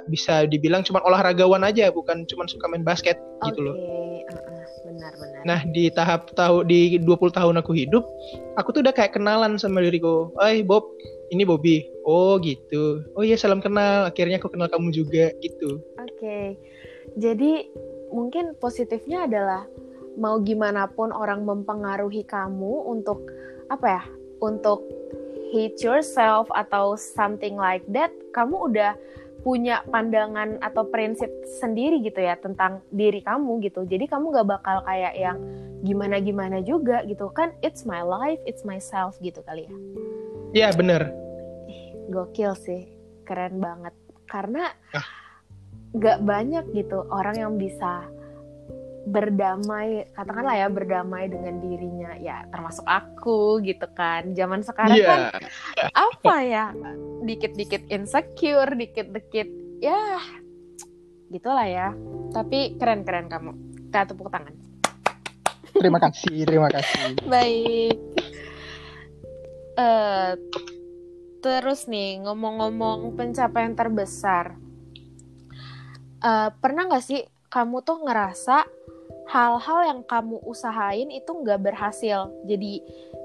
bisa 0.06 0.46
dibilang 0.46 0.86
cuma 0.86 1.02
olahragawan 1.02 1.66
aja 1.66 1.90
bukan 1.90 2.30
cuma 2.30 2.46
suka 2.46 2.70
main 2.70 2.86
basket 2.86 3.18
okay. 3.42 3.50
gitu 3.52 3.66
loh. 3.66 3.75
benar. 4.86 5.14
Nah, 5.46 5.60
di 5.74 5.90
tahap 5.90 6.34
tahu 6.38 6.62
di 6.66 7.02
20 7.02 7.34
tahun 7.34 7.58
aku 7.62 7.74
hidup, 7.74 8.06
aku 8.58 8.70
tuh 8.70 8.82
udah 8.86 8.94
kayak 8.94 9.18
kenalan 9.18 9.58
sama 9.58 9.82
diriku. 9.82 10.30
"Oi, 10.38 10.62
Bob, 10.62 10.86
ini 11.34 11.42
Bobby." 11.42 11.86
Oh, 12.06 12.38
gitu. 12.38 13.02
Oh 13.18 13.25
iya, 13.25 13.34
salam 13.34 13.66
kenal. 13.66 14.06
Akhirnya 14.06 14.38
aku 14.38 14.54
kenal 14.54 14.70
kamu 14.70 14.94
juga 14.94 15.34
gitu. 15.42 15.82
Oke. 15.98 16.14
Okay. 16.18 16.46
Jadi 17.18 17.70
mungkin 18.14 18.54
positifnya 18.58 19.25
adalah 19.25 19.66
mau 20.18 20.38
gimana 20.42 20.86
pun 20.90 21.10
orang 21.10 21.46
mempengaruhi 21.46 22.25
kamu 22.25 22.86
untuk 22.86 23.25
apa 23.70 24.02
ya? 24.02 24.04
Untuk 24.42 24.86
hate 25.52 25.78
yourself 25.82 26.48
atau 26.54 26.96
something 26.96 27.60
like 27.60 27.84
that, 27.92 28.14
kamu 28.32 28.72
udah 28.72 28.94
punya 29.46 29.86
pandangan 29.94 30.58
atau 30.58 30.90
prinsip 30.90 31.30
sendiri 31.62 32.02
gitu 32.02 32.18
ya 32.18 32.34
tentang 32.34 32.82
diri 32.90 33.22
kamu 33.22 33.62
gitu. 33.62 33.86
Jadi 33.86 34.10
kamu 34.10 34.34
gak 34.42 34.50
bakal 34.58 34.82
kayak 34.90 35.14
yang 35.14 35.38
gimana-gima 35.86 36.50
juga 36.66 37.06
gitu 37.06 37.30
kan. 37.30 37.54
It's 37.62 37.86
my 37.86 38.02
life, 38.02 38.42
it's 38.50 38.66
myself 38.66 39.22
gitu 39.22 39.46
kali 39.46 39.70
ya. 39.70 39.75
Iya 40.56 40.68
bener. 40.74 41.14
Gokil 42.10 42.58
sih, 42.58 42.90
keren 43.22 43.62
banget. 43.62 43.94
Karena 44.25 44.74
ah. 44.98 45.06
gak 45.94 46.25
banyak 46.25 46.66
gitu 46.74 47.06
orang 47.14 47.38
yang 47.38 47.54
bisa 47.62 48.10
berdamai 49.06 50.10
katakanlah 50.18 50.58
ya 50.58 50.68
berdamai 50.68 51.30
dengan 51.30 51.62
dirinya 51.62 52.18
ya 52.18 52.50
termasuk 52.50 52.84
aku 52.90 53.62
gitu 53.62 53.86
kan. 53.94 54.34
Zaman 54.34 54.66
sekarang 54.66 54.98
yeah. 54.98 55.30
kan 55.30 55.46
apa 55.94 56.36
ya 56.42 56.66
dikit-dikit 57.22 57.86
insecure 57.94 58.74
dikit-dikit 58.74 59.50
ya 59.80 60.20
gitulah 61.30 61.68
ya. 61.70 61.94
Tapi 62.34 62.76
keren-keren 62.82 63.30
kamu. 63.30 63.52
Kita 63.88 64.12
tepuk 64.12 64.28
tangan. 64.34 64.54
Terima 65.76 66.00
kasih 66.02 66.44
terima 66.44 66.68
kasih. 66.74 67.22
Baik. 67.30 67.98
Uh, 69.76 70.34
terus 71.46 71.86
nih 71.86 72.26
ngomong-ngomong 72.26 73.14
pencapaian 73.14 73.78
terbesar. 73.78 74.58
Uh, 76.26 76.50
pernah 76.58 76.90
nggak 76.90 77.06
sih 77.06 77.22
kamu 77.54 77.86
tuh 77.86 78.04
ngerasa 78.04 78.66
hal-hal 79.25 79.79
yang 79.86 80.00
kamu 80.05 80.38
usahain 80.46 81.10
itu 81.10 81.32
nggak 81.32 81.62
berhasil. 81.62 82.29
Jadi 82.46 82.82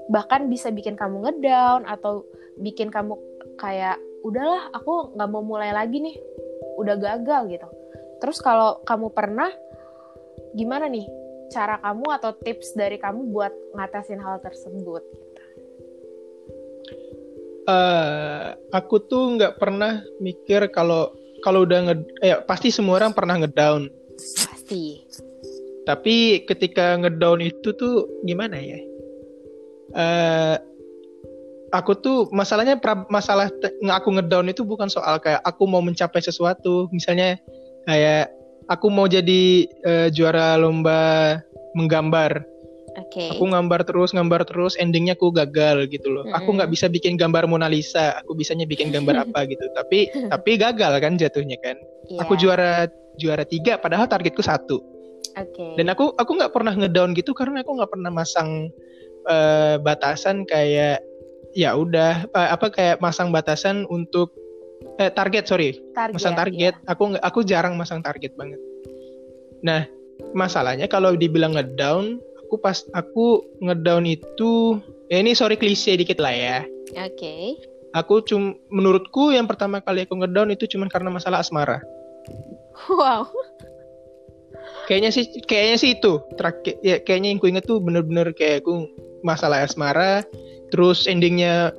bahkan 0.09 0.49
bisa 0.49 0.73
bikin 0.73 0.97
kamu 0.97 1.25
ngedown 1.29 1.85
atau 1.85 2.25
bikin 2.57 2.89
kamu 2.89 3.17
kayak 3.57 4.01
udahlah 4.25 4.69
aku 4.73 5.13
nggak 5.13 5.29
mau 5.29 5.43
mulai 5.45 5.71
lagi 5.73 6.01
nih. 6.01 6.17
Udah 6.81 6.97
gagal 6.97 7.41
gitu. 7.53 7.67
Terus 8.21 8.37
kalau 8.41 8.81
kamu 8.85 9.13
pernah 9.13 9.49
gimana 10.53 10.89
nih 10.89 11.05
cara 11.51 11.77
kamu 11.83 12.05
atau 12.21 12.31
tips 12.37 12.73
dari 12.73 12.97
kamu 12.97 13.29
buat 13.29 13.53
ngatasin 13.77 14.21
hal 14.21 14.39
tersebut? 14.41 15.03
Uh, 17.69 18.57
aku 18.73 18.97
tuh 19.05 19.37
nggak 19.37 19.61
pernah 19.61 20.01
mikir 20.17 20.65
kalau 20.73 21.13
kalau 21.45 21.65
udah 21.65 21.93
nge 21.93 21.95
eh, 22.25 22.37
pasti 22.45 22.73
semua 22.73 22.97
orang 22.97 23.13
pernah 23.13 23.37
ngedown. 23.37 23.89
Pasti 24.17 25.01
tapi 25.85 26.45
ketika 26.45 26.97
ngedown 26.99 27.41
itu 27.41 27.73
tuh 27.73 28.05
gimana 28.25 28.57
ya 28.57 28.79
uh, 29.97 30.55
aku 31.73 31.97
tuh 31.97 32.29
masalahnya 32.29 32.77
masalah 33.09 33.49
aku 33.89 34.09
ngedown 34.13 34.51
itu 34.51 34.61
bukan 34.67 34.91
soal 34.91 35.17
kayak 35.17 35.41
aku 35.47 35.65
mau 35.65 35.81
mencapai 35.81 36.21
sesuatu 36.21 36.91
misalnya 36.93 37.39
kayak 37.87 38.29
aku 38.69 38.87
mau 38.93 39.09
jadi 39.09 39.65
uh, 39.87 40.07
juara 40.13 40.59
lomba 40.59 41.39
menggambar 41.73 42.51
Okay. 42.91 43.39
Aku 43.39 43.47
gambar 43.47 43.87
terus, 43.87 44.11
gambar 44.11 44.43
terus, 44.43 44.75
endingnya 44.75 45.15
aku 45.15 45.31
gagal 45.31 45.87
gitu 45.87 46.11
loh. 46.11 46.27
Mm 46.27 46.31
-hmm. 46.35 46.39
Aku 46.43 46.49
nggak 46.59 46.71
bisa 46.75 46.91
bikin 46.91 47.15
gambar 47.15 47.47
Mona 47.47 47.71
Lisa, 47.71 48.19
aku 48.19 48.35
bisanya 48.35 48.67
bikin 48.67 48.91
gambar 48.91 49.31
apa 49.31 49.43
gitu. 49.51 49.63
Tapi 49.71 50.11
tapi 50.27 50.51
gagal 50.59 50.99
kan 50.99 51.15
jatuhnya 51.15 51.55
kan. 51.63 51.79
Yeah. 52.11 52.27
Aku 52.27 52.35
juara 52.35 52.91
juara 53.15 53.47
tiga, 53.47 53.79
padahal 53.79 54.11
targetku 54.11 54.43
satu. 54.43 54.83
Okay. 55.31 55.79
Dan 55.79 55.87
aku 55.91 56.11
aku 56.19 56.31
nggak 56.35 56.51
pernah 56.51 56.75
ngedown 56.75 57.15
gitu 57.15 57.31
karena 57.31 57.63
aku 57.63 57.79
nggak 57.79 57.91
pernah 57.91 58.11
masang 58.11 58.67
uh, 59.27 59.79
batasan 59.79 60.43
kayak 60.43 60.99
ya 61.51 61.75
udah 61.75 62.25
uh, 62.31 62.49
apa 62.55 62.71
kayak 62.71 62.97
masang 63.03 63.29
batasan 63.29 63.83
untuk 63.91 64.31
eh, 64.97 65.11
target 65.11 65.45
sorry 65.47 65.77
target, 65.93 66.15
masang 66.15 66.35
target 66.35 66.73
iya. 66.75 66.87
aku 66.87 67.03
nggak 67.15 67.23
aku 67.23 67.39
jarang 67.43 67.75
masang 67.75 67.99
target 67.99 68.31
banget 68.39 68.59
nah 69.61 69.85
masalahnya 70.33 70.87
kalau 70.87 71.13
dibilang 71.13 71.53
ngedown 71.53 72.17
aku 72.47 72.55
pas 72.59 72.83
aku 72.95 73.43
ngedown 73.61 74.07
itu 74.07 74.79
ya 75.11 75.19
ini 75.19 75.35
sorry 75.35 75.59
klise 75.59 75.95
dikit 75.99 76.17
lah 76.17 76.33
ya 76.33 76.57
oke 76.97 77.15
okay. 77.19 77.59
aku 77.93 78.23
cum 78.25 78.55
menurutku 78.71 79.35
yang 79.35 79.45
pertama 79.45 79.83
kali 79.83 80.07
aku 80.07 80.17
ngedown 80.17 80.55
itu 80.55 80.65
cuma 80.71 80.87
karena 80.87 81.11
masalah 81.11 81.43
asmara 81.43 81.83
wow 82.89 83.27
kayaknya 84.91 85.15
sih 85.15 85.23
kayaknya 85.47 85.77
sih 85.79 85.95
itu 85.95 86.19
terakhir 86.35 86.75
ya 86.83 86.99
kayaknya 86.99 87.31
yang 87.31 87.39
ku 87.39 87.47
inget 87.47 87.63
tuh 87.63 87.79
bener-bener 87.79 88.35
kayak 88.35 88.67
aku 88.67 88.91
masalah 89.23 89.63
asmara 89.63 90.27
terus 90.67 91.07
endingnya 91.07 91.71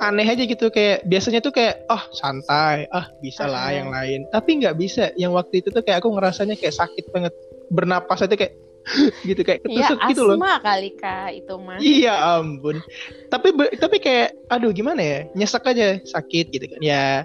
aneh 0.00 0.24
aja 0.24 0.48
gitu 0.48 0.72
kayak 0.72 1.04
biasanya 1.04 1.44
tuh 1.44 1.52
kayak 1.52 1.84
oh 1.92 2.00
santai 2.16 2.88
ah 2.96 3.12
bisa 3.20 3.44
lah 3.44 3.68
yang 3.76 3.92
lain 3.92 4.24
tapi 4.32 4.56
nggak 4.56 4.80
bisa 4.80 5.12
yang 5.20 5.36
waktu 5.36 5.60
itu 5.60 5.68
tuh 5.68 5.84
kayak 5.84 6.00
aku 6.00 6.16
ngerasanya 6.16 6.56
kayak 6.56 6.72
sakit 6.72 7.12
banget 7.12 7.36
bernapas 7.68 8.24
aja 8.24 8.32
kayak 8.32 8.56
gitu 9.28 9.44
kayak 9.44 9.64
iya, 9.64 9.88
ketusuk 9.88 9.98
ya, 10.00 10.08
gitu 10.12 10.22
loh. 10.28 10.36
Iya 10.36 10.56
kali 10.60 10.90
kak 11.00 11.28
itu 11.32 11.54
mah. 11.56 11.78
Iya 11.80 12.14
ampun. 12.36 12.84
Tapi 13.32 13.48
tapi 13.80 13.96
kayak 13.96 14.36
aduh 14.52 14.76
gimana 14.76 15.00
ya 15.00 15.18
nyesek 15.32 15.64
aja 15.64 15.96
sakit 16.04 16.52
gitu 16.52 16.68
kan 16.68 16.80
ya. 16.84 17.24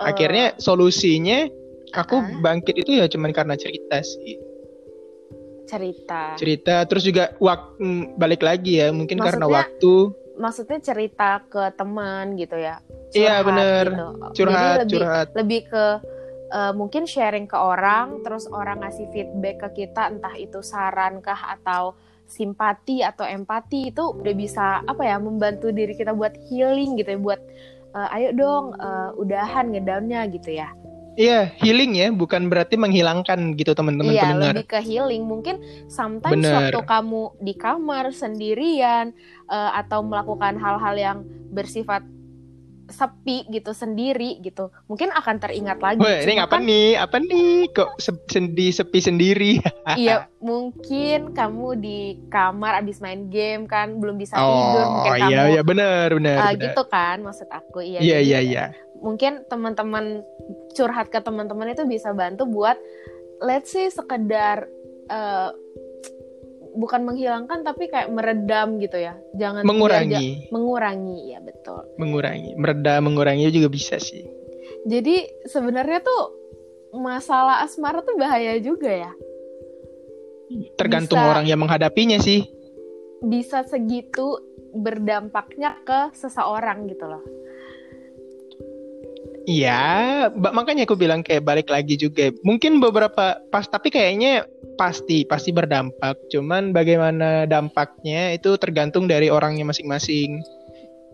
Uh. 0.00 0.08
Akhirnya 0.08 0.56
solusinya 0.56 1.52
aku 1.94 2.14
uh 2.18 2.24
bangkit 2.42 2.82
itu 2.86 2.98
ya 2.98 3.06
cuman 3.06 3.30
karena 3.30 3.54
cerita 3.54 4.02
sih. 4.02 4.38
Cerita. 5.66 6.38
Cerita 6.38 6.86
terus 6.86 7.02
juga 7.02 7.34
waktu 7.42 7.82
mm, 7.82 8.02
balik 8.18 8.42
lagi 8.46 8.78
ya 8.78 8.94
mungkin 8.94 9.18
maksudnya, 9.18 9.30
karena 9.34 9.46
waktu. 9.50 9.94
maksudnya 10.36 10.78
cerita 10.84 11.42
ke 11.48 11.72
teman 11.74 12.36
gitu 12.36 12.56
ya? 12.60 12.78
Iya 13.16 13.40
bener. 13.42 13.84
gitu. 13.88 14.08
curhat 14.36 14.78
lebih, 14.84 14.92
curhat. 14.92 15.26
lebih 15.32 15.60
ke 15.70 15.84
uh, 16.52 16.72
mungkin 16.76 17.08
sharing 17.08 17.48
ke 17.50 17.56
orang 17.58 18.22
terus 18.22 18.46
orang 18.50 18.82
ngasih 18.84 19.08
feedback 19.10 19.62
ke 19.66 19.86
kita 19.86 20.12
entah 20.12 20.34
itu 20.36 20.62
saran 20.62 21.18
kah 21.24 21.56
atau 21.58 21.96
simpati 22.26 23.06
atau 23.06 23.22
empati 23.22 23.94
itu 23.94 24.02
udah 24.02 24.34
bisa 24.34 24.82
apa 24.82 25.02
ya 25.06 25.16
membantu 25.22 25.70
diri 25.70 25.94
kita 25.94 26.10
buat 26.10 26.34
healing 26.50 26.98
gitu 26.98 27.14
ya 27.14 27.18
buat 27.22 27.40
uh, 27.94 28.14
ayo 28.18 28.34
dong 28.34 28.74
uh, 28.76 29.14
udahan 29.14 29.70
ngedownnya 29.70 30.26
gitu 30.34 30.58
ya 30.58 30.74
Iya, 31.16 31.48
healing 31.64 31.96
ya, 31.96 32.12
bukan 32.12 32.52
berarti 32.52 32.76
menghilangkan 32.76 33.56
gitu 33.56 33.72
teman-teman 33.72 34.12
iya, 34.12 34.22
pendengar. 34.28 34.52
Iya, 34.52 34.56
lebih 34.60 34.68
ke 34.68 34.80
healing. 34.84 35.22
Mungkin 35.24 35.56
sometimes 35.88 36.44
Bener. 36.44 36.52
waktu 36.52 36.80
kamu 36.84 37.22
di 37.40 37.54
kamar 37.56 38.12
sendirian 38.12 39.16
uh, 39.48 39.72
atau 39.80 40.04
melakukan 40.04 40.60
hal-hal 40.60 40.94
yang 40.94 41.18
bersifat 41.50 42.04
sepi 42.86 43.42
gitu 43.50 43.74
sendiri 43.74 44.38
gitu 44.46 44.70
mungkin 44.86 45.10
akan 45.10 45.42
teringat 45.42 45.82
lagi. 45.82 45.98
Wah, 45.98 46.22
ini 46.22 46.38
apa 46.38 46.62
kan, 46.62 46.62
nih? 46.62 46.88
Apa 46.94 47.16
nih? 47.18 47.66
Kok 47.74 47.98
sendi 48.30 48.70
sepi 48.70 48.98
sendiri? 49.02 49.52
Iya 49.96 50.26
mungkin 50.42 51.34
kamu 51.34 51.68
di 51.78 52.18
kamar 52.30 52.82
abis 52.82 52.98
main 52.98 53.30
game 53.30 53.66
kan 53.66 53.98
belum 53.98 54.18
bisa 54.18 54.34
oh, 54.38 54.50
tidur 54.50 54.84
mungkin 54.92 55.10
iya, 55.14 55.22
kamu 55.22 55.46
iya 55.50 55.62
benar 55.62 56.06
benar, 56.14 56.36
uh, 56.42 56.52
gitu 56.54 56.82
kan 56.86 57.16
maksud 57.22 57.48
aku. 57.50 57.82
Iya 57.82 57.98
iya 58.02 58.18
iya, 58.22 58.38
iya 58.42 58.64
mungkin 59.00 59.44
teman-teman 59.48 60.24
curhat 60.76 61.08
ke 61.08 61.20
teman-teman 61.20 61.72
itu 61.72 61.84
bisa 61.88 62.12
bantu 62.12 62.48
buat 62.48 62.76
let's 63.40 63.72
say 63.72 63.88
sekedar 63.92 64.68
uh, 65.12 65.50
bukan 66.76 67.08
menghilangkan 67.08 67.64
tapi 67.64 67.88
kayak 67.88 68.12
meredam 68.12 68.76
gitu 68.80 69.00
ya. 69.00 69.16
Jangan 69.36 69.64
mengurangi. 69.64 70.12
biar, 70.12 70.52
mengurangi 70.52 71.18
ya 71.32 71.38
betul. 71.40 71.80
Mengurangi. 71.96 72.52
Meredam 72.56 73.00
mengurangi 73.08 73.48
juga 73.48 73.68
bisa 73.72 73.96
sih. 73.96 74.24
Jadi 74.86 75.48
sebenarnya 75.48 76.04
tuh 76.04 76.22
masalah 76.94 77.64
asmara 77.64 78.04
tuh 78.04 78.14
bahaya 78.20 78.60
juga 78.60 78.92
ya. 78.92 79.12
Tergantung 80.78 81.18
bisa, 81.18 81.30
orang 81.32 81.44
yang 81.48 81.58
menghadapinya 81.58 82.22
sih. 82.22 82.46
Bisa 83.24 83.66
segitu 83.66 84.38
berdampaknya 84.76 85.80
ke 85.82 86.12
seseorang 86.12 86.84
gitu 86.92 87.08
loh 87.08 87.24
Iya, 89.46 90.26
makanya 90.34 90.90
aku 90.90 90.98
bilang 90.98 91.22
kayak 91.22 91.46
balik 91.46 91.70
lagi 91.70 91.94
juga. 91.94 92.34
Mungkin 92.42 92.82
beberapa 92.82 93.38
pas, 93.54 93.62
tapi 93.70 93.94
kayaknya 93.94 94.42
pasti 94.74 95.22
pasti 95.22 95.54
berdampak. 95.54 96.18
Cuman 96.34 96.74
bagaimana 96.74 97.46
dampaknya 97.46 98.34
itu 98.34 98.58
tergantung 98.58 99.06
dari 99.06 99.30
orangnya 99.30 99.62
masing-masing. 99.62 100.42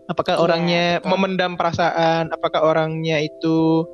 Apakah 0.09 0.41
yeah, 0.41 0.43
orangnya 0.43 0.85
betul. 0.97 1.09
memendam 1.13 1.53
perasaan? 1.53 2.33
Apakah 2.33 2.65
orangnya 2.65 3.21
itu 3.21 3.85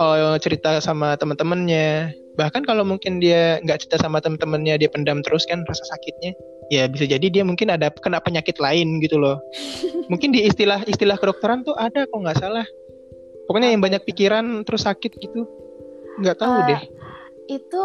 oh, 0.00 0.36
cerita 0.40 0.80
sama 0.80 1.12
teman-temannya? 1.20 2.16
Bahkan 2.40 2.64
kalau 2.64 2.80
mungkin 2.80 3.20
dia 3.20 3.60
nggak 3.60 3.84
cerita 3.84 4.00
sama 4.00 4.24
teman-temannya, 4.24 4.80
dia 4.80 4.88
pendam 4.88 5.20
terus 5.20 5.44
kan 5.44 5.68
rasa 5.68 5.84
sakitnya. 5.92 6.32
Ya 6.72 6.88
bisa 6.88 7.04
jadi 7.04 7.28
dia 7.28 7.44
mungkin 7.44 7.68
ada 7.68 7.92
kena 7.92 8.24
penyakit 8.24 8.56
lain 8.56 9.04
gitu 9.04 9.20
loh. 9.20 9.36
mungkin 10.10 10.32
di 10.32 10.48
istilah 10.48 10.80
istilah 10.88 11.20
kedokteran 11.20 11.60
tuh 11.60 11.76
ada 11.76 12.08
kok 12.08 12.16
nggak 12.16 12.40
salah 12.40 12.64
Pokoknya 13.46 13.70
yang 13.72 13.82
banyak 13.82 14.02
pikiran 14.02 14.66
terus 14.66 14.84
sakit 14.84 15.16
gitu. 15.22 15.46
Nggak 16.18 16.36
tahu 16.42 16.54
uh, 16.54 16.66
deh. 16.66 16.82
Itu 17.46 17.84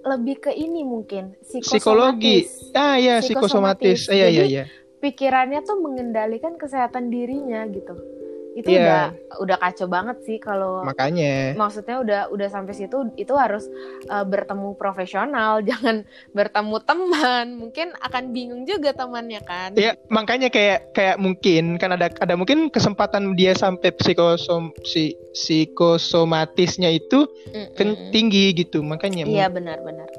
lebih 0.00 0.48
ke 0.48 0.52
ini 0.54 0.82
mungkin 0.82 1.38
psikologi. 1.42 2.46
Ah 2.74 2.98
ya 2.98 3.22
psikosomatis. 3.22 4.10
Ah, 4.10 4.16
iya 4.16 4.28
iya 4.28 4.44
iya. 4.44 4.64
Pikirannya 5.00 5.64
tuh 5.64 5.80
mengendalikan 5.80 6.60
kesehatan 6.60 7.08
dirinya 7.08 7.64
gitu 7.70 8.19
itu 8.58 8.66
yeah. 8.66 8.82
udah 8.82 9.02
udah 9.46 9.56
kacau 9.62 9.86
banget 9.86 10.16
sih 10.26 10.38
kalau 10.42 10.82
makanya. 10.82 11.54
maksudnya 11.54 12.02
udah 12.02 12.20
udah 12.34 12.48
sampai 12.50 12.74
situ 12.74 13.14
itu 13.14 13.30
harus 13.38 13.70
uh, 14.10 14.26
bertemu 14.26 14.74
profesional 14.74 15.62
jangan 15.68 16.02
bertemu 16.34 16.76
teman. 16.82 17.46
Mungkin 17.56 17.94
akan 18.02 18.24
bingung 18.34 18.62
juga 18.66 18.90
temannya 18.90 19.40
kan. 19.46 19.78
Ya 19.78 19.94
makanya 20.10 20.50
kayak 20.50 20.90
kayak 20.96 21.16
mungkin 21.22 21.78
kan 21.78 21.94
ada 21.94 22.10
ada 22.18 22.34
mungkin 22.34 22.68
kesempatan 22.74 23.38
dia 23.38 23.54
sampai 23.54 23.94
psikosom 23.94 24.74
si 24.82 25.14
psikosomatisnya 25.30 26.90
itu 26.90 27.30
mm 27.54 27.78
-mm. 27.78 28.10
tinggi 28.10 28.50
gitu. 28.54 28.82
Makanya 28.82 29.30
iya 29.30 29.46
benar-benar 29.46 30.10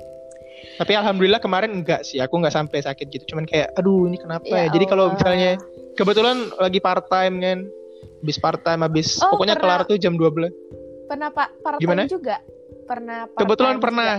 tapi 0.81 0.97
alhamdulillah 0.97 1.37
kemarin 1.37 1.77
enggak 1.77 2.01
sih 2.01 2.17
aku 2.17 2.41
nggak 2.41 2.57
sampai 2.57 2.81
sakit 2.81 3.05
gitu. 3.13 3.35
Cuman 3.35 3.45
kayak 3.45 3.69
aduh 3.77 4.09
ini 4.09 4.17
kenapa 4.17 4.49
ya, 4.49 4.65
ya? 4.65 4.73
jadi 4.73 4.85
kalau 4.89 5.13
misalnya 5.13 5.61
kebetulan 5.93 6.49
lagi 6.57 6.81
part 6.81 7.05
time 7.05 7.37
kan 7.37 7.59
Habis 8.21 8.37
part 8.37 8.61
time, 8.61 8.85
habis 8.85 9.17
oh, 9.17 9.33
pokoknya 9.33 9.57
pernah, 9.57 9.81
kelar 9.81 9.89
tuh 9.89 9.97
jam 9.97 10.13
12. 10.13 11.09
Pernah 11.09 11.29
Pak 11.33 11.49
part 11.65 11.77
time 11.77 11.83
Gimana? 11.83 12.01
juga? 12.05 12.37
Pernah 12.85 13.19
part 13.29 13.39
Kebetulan 13.41 13.77
pernah. 13.81 14.13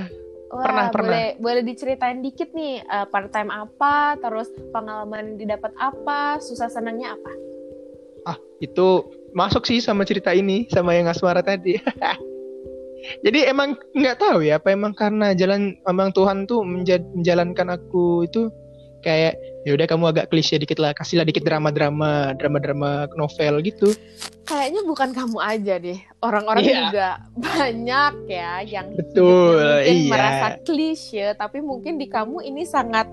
Wah, 0.53 0.65
pernah, 0.69 0.85
pernah. 0.93 1.17
Boleh, 1.17 1.29
boleh 1.41 1.63
diceritain 1.65 2.21
dikit 2.21 2.53
nih 2.53 2.85
uh, 2.85 3.09
part 3.09 3.33
time 3.33 3.49
apa, 3.49 4.21
terus 4.21 4.53
pengalaman 4.75 5.41
didapat 5.41 5.73
apa, 5.81 6.37
susah 6.45 6.69
senangnya 6.69 7.17
apa? 7.17 7.33
Ah, 8.29 8.39
itu 8.61 9.09
masuk 9.33 9.65
sih 9.65 9.81
sama 9.81 10.05
cerita 10.05 10.29
ini, 10.37 10.69
sama 10.69 10.93
yang 10.93 11.09
asmara 11.09 11.41
tadi. 11.41 11.81
Jadi 13.25 13.49
emang 13.49 13.75
nggak 13.97 14.21
tahu 14.21 14.45
ya, 14.47 14.61
apa 14.61 14.71
emang 14.71 14.93
karena 14.95 15.35
jalan 15.35 15.75
emang 15.89 16.15
Tuhan 16.15 16.47
tuh 16.47 16.63
menjalankan 16.63 17.73
aku 17.75 18.29
itu 18.29 18.53
kayak 19.03 19.35
ya 19.63 19.79
udah 19.79 19.87
kamu 19.87 20.05
agak 20.11 20.27
klise 20.35 20.59
dikit 20.59 20.83
lah 20.83 20.91
kasihlah 20.91 21.23
dikit 21.23 21.47
drama-drama 21.47 22.35
drama-drama 22.35 23.07
novel 23.15 23.63
gitu 23.63 23.95
kayaknya 24.47 24.83
bukan 24.83 25.15
kamu 25.15 25.39
aja 25.39 25.75
deh 25.79 25.99
orang-orang 26.19 26.63
yeah. 26.67 26.79
juga 26.83 27.09
banyak 27.39 28.15
ya 28.27 28.53
yang 28.67 28.87
betul 28.99 29.63
mungkin 29.63 29.97
iya. 30.03 30.11
merasa 30.11 30.47
klise 30.67 31.27
tapi 31.39 31.59
mungkin 31.63 31.95
di 31.95 32.11
kamu 32.11 32.43
ini 32.43 32.67
sangat 32.67 33.07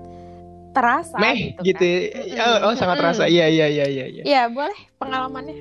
terasa 0.70 1.18
Meh, 1.18 1.54
gitu, 1.62 1.74
gitu. 1.74 2.14
Kan? 2.34 2.46
oh, 2.46 2.70
oh 2.70 2.74
sangat 2.78 2.96
terasa 2.98 3.24
iya 3.26 3.46
iya 3.50 3.66
iya 3.66 3.86
iya 3.86 4.06
iya 4.06 4.22
ya, 4.22 4.42
boleh 4.50 4.78
pengalamannya 4.98 5.58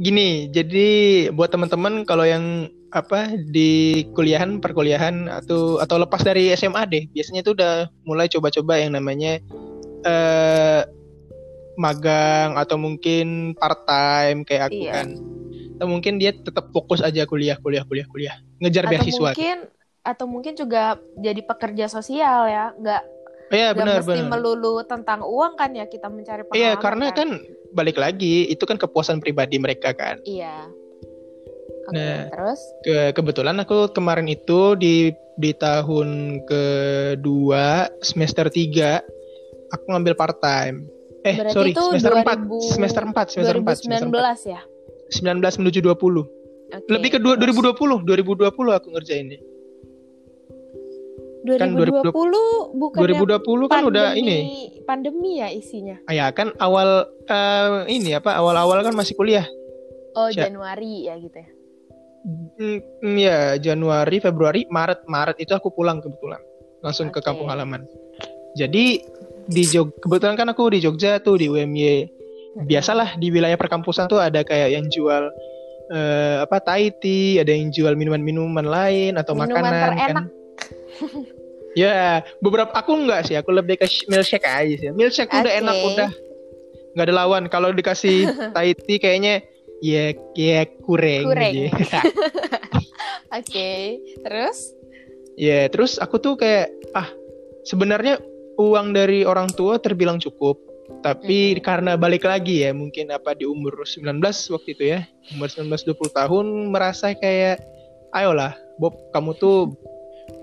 gini 0.00 0.48
jadi 0.50 0.88
buat 1.36 1.52
teman-teman 1.52 2.08
kalau 2.08 2.24
yang 2.24 2.68
apa 2.94 3.34
di 3.50 4.02
kuliahan 4.14 4.62
perkuliahan 4.62 5.26
atau 5.26 5.82
atau 5.82 5.98
lepas 5.98 6.22
dari 6.22 6.54
SMA 6.54 6.82
deh 6.86 7.04
biasanya 7.10 7.42
itu 7.42 7.52
udah 7.52 7.90
mulai 8.06 8.30
coba-coba 8.30 8.78
yang 8.78 8.94
namanya 8.94 9.42
uh, 10.04 10.82
magang 11.74 12.54
atau 12.54 12.78
mungkin 12.78 13.58
part 13.58 13.82
time 13.88 14.46
kayak 14.46 14.70
aku 14.70 14.78
iya. 14.86 14.92
kan 15.02 15.08
atau 15.74 15.86
mungkin 15.90 16.22
dia 16.22 16.30
tetap 16.30 16.70
fokus 16.70 17.02
aja 17.02 17.26
kuliah 17.26 17.58
kuliah 17.58 17.82
kuliah 17.82 18.06
kuliah 18.06 18.36
ngejar 18.62 18.86
atau 18.86 18.92
beasiswa 18.94 19.30
mungkin 19.34 19.58
atau 20.04 20.26
mungkin 20.30 20.52
juga 20.54 21.00
jadi 21.18 21.40
pekerja 21.42 21.90
sosial 21.90 22.46
ya 22.46 22.70
nggak 22.78 23.02
Iya 23.52 23.76
benar 23.76 24.00
mesti 24.02 24.24
benar. 24.24 24.30
melulu 24.34 24.82
tentang 24.82 25.20
uang 25.22 25.54
kan 25.54 25.70
ya 25.76 25.86
kita 25.86 26.08
mencari 26.08 26.42
pengalaman. 26.42 26.58
Iya 26.58 26.72
karena 26.80 27.06
kan. 27.12 27.14
kan 27.14 27.28
balik 27.76 28.00
lagi 28.00 28.48
itu 28.48 28.64
kan 28.64 28.80
kepuasan 28.80 29.20
pribadi 29.20 29.60
mereka 29.60 29.92
kan. 29.94 30.18
Iya. 30.24 30.70
Okay, 31.84 32.00
nah, 32.00 32.32
terus 32.32 32.60
ke 32.80 33.12
kebetulan 33.12 33.60
aku 33.60 33.92
kemarin 33.92 34.26
itu 34.26 34.72
di 34.80 35.12
di 35.36 35.52
tahun 35.52 36.40
kedua 36.48 37.92
semester 38.00 38.48
3 38.48 39.04
aku 39.74 39.84
ngambil 39.90 40.14
part 40.14 40.38
time. 40.38 40.86
Eh, 41.24 41.34
Berarti 41.40 41.56
sorry, 41.56 41.72
semester 41.72 42.12
2000, 42.20 42.70
4, 42.70 42.74
semester 42.76 43.02
4, 43.08 43.32
semester 43.32 43.56
4, 43.58 43.82
semester 43.82 44.08
4. 44.12 44.54
ya? 44.54 44.60
19 45.10 45.60
menuju 45.60 45.78
20. 45.80 45.90
Okay, 46.74 46.90
Lebih 46.90 47.08
ke 47.16 47.18
dua, 47.20 47.34
2020, 47.36 48.04
2020 48.04 48.78
aku 48.78 48.88
ngerjain 48.92 49.26
ini. 49.32 49.38
2020 51.44 51.60
kan 51.60 51.70
2020 51.76 52.80
bukan 52.80 52.98
2020 53.04 53.68
kan 53.68 53.82
udah 53.84 54.16
ini 54.16 54.36
pandemi 54.88 55.44
ya 55.44 55.52
isinya. 55.52 56.00
Ah, 56.08 56.16
ya 56.16 56.26
kan 56.32 56.56
awal 56.56 57.04
uh, 57.28 57.84
ini 57.84 58.16
apa 58.16 58.32
awal-awal 58.32 58.80
kan 58.80 58.96
masih 58.96 59.12
kuliah. 59.12 59.44
Oh, 60.16 60.32
Januari 60.32 61.04
ya 61.04 61.20
gitu 61.20 61.36
ya. 61.36 61.48
Mm, 62.24 63.16
ya 63.20 63.38
Januari, 63.60 64.24
Februari, 64.24 64.64
Maret, 64.72 65.04
Maret 65.04 65.36
itu 65.36 65.52
aku 65.52 65.68
pulang 65.68 66.00
kebetulan 66.00 66.40
langsung 66.80 67.12
okay. 67.12 67.20
ke 67.20 67.28
kampung 67.28 67.52
halaman. 67.52 67.84
Jadi 68.56 69.04
di 69.48 69.62
Jog 69.68 69.94
kebetulan 70.00 70.36
kan 70.36 70.48
aku 70.50 70.72
di 70.72 70.78
Jogja 70.80 71.20
tuh 71.20 71.40
di 71.40 71.50
UMY. 71.50 72.10
Biasalah 72.54 73.18
di 73.18 73.34
wilayah 73.34 73.58
perkampusan 73.58 74.06
tuh 74.06 74.22
ada 74.22 74.46
kayak 74.46 74.78
yang 74.78 74.86
jual 74.86 75.26
uh, 75.90 76.36
apa 76.46 76.62
Thai 76.62 76.94
tea, 77.02 77.42
ada 77.42 77.50
yang 77.50 77.74
jual 77.74 77.98
minuman-minuman 77.98 78.62
lain 78.62 79.18
atau 79.18 79.34
minuman 79.34 79.50
makanan 79.50 79.72
kan. 79.74 79.82
terenak. 79.82 80.06
kan. 80.14 80.24
ya, 81.82 82.22
beberapa 82.38 82.70
aku 82.70 82.94
enggak 82.94 83.26
sih, 83.26 83.34
aku 83.34 83.50
lebih 83.50 83.82
ke 83.82 83.90
milkshake 84.06 84.46
aja 84.46 84.74
sih. 84.78 84.90
Milkshake 84.94 85.34
okay. 85.34 85.42
udah 85.42 85.52
enak 85.58 85.76
udah 85.82 86.10
nggak 86.94 87.06
ada 87.10 87.14
lawan. 87.14 87.42
Kalau 87.50 87.74
dikasih 87.74 88.30
Thai 88.54 88.78
tea 88.78 89.02
kayaknya 89.02 89.42
ya 89.84 90.16
ya 90.32 90.64
kurang 90.80 91.28
kurang 91.28 91.52
oke 91.68 91.84
okay. 93.36 94.00
terus 94.24 94.72
ya 95.36 95.44
yeah, 95.44 95.64
terus 95.68 96.00
aku 96.00 96.16
tuh 96.22 96.40
kayak 96.40 96.72
ah 96.96 97.04
sebenarnya 97.68 98.16
uang 98.58 98.94
dari 98.94 99.26
orang 99.26 99.50
tua 99.52 99.78
terbilang 99.78 100.18
cukup. 100.22 100.58
Tapi 101.00 101.56
hmm. 101.56 101.60
karena 101.64 101.92
balik 101.96 102.28
lagi 102.28 102.64
ya 102.64 102.76
mungkin 102.76 103.08
apa 103.08 103.32
di 103.32 103.48
umur 103.48 103.72
19 103.72 104.20
waktu 104.52 104.68
itu 104.76 104.84
ya 104.92 105.00
umur 105.32 105.48
19 105.48 105.72
20 105.96 106.12
tahun 106.12 106.46
merasa 106.72 107.16
kayak 107.16 107.64
ayolah 108.12 108.52
Bob 108.76 108.92
kamu 109.16 109.32
tuh 109.40 109.72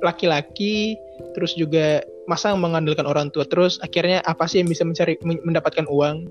laki-laki 0.02 0.98
terus 1.38 1.54
juga 1.54 2.02
masa 2.26 2.54
mengandalkan 2.58 3.06
orang 3.06 3.30
tua 3.30 3.46
terus 3.46 3.78
akhirnya 3.86 4.22
apa 4.26 4.50
sih 4.50 4.62
yang 4.62 4.70
bisa 4.70 4.82
mencari 4.82 5.18
mendapatkan 5.22 5.86
uang? 5.86 6.26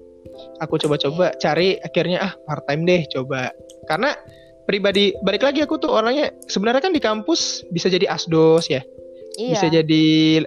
Aku 0.62 0.78
coba-coba 0.78 1.34
cari 1.38 1.78
akhirnya 1.82 2.18
ah 2.22 2.32
part 2.46 2.66
time 2.66 2.86
deh 2.86 3.02
coba. 3.14 3.50
Karena 3.86 4.14
pribadi 4.70 5.10
balik 5.26 5.42
lagi 5.42 5.66
aku 5.66 5.82
tuh 5.82 5.90
orangnya 5.90 6.30
sebenarnya 6.46 6.82
kan 6.82 6.94
di 6.94 7.02
kampus 7.02 7.66
bisa 7.74 7.90
jadi 7.90 8.06
asdos 8.06 8.70
ya 8.70 8.78
iya. 9.38 9.54
bisa 9.58 9.66
jadi 9.70 10.04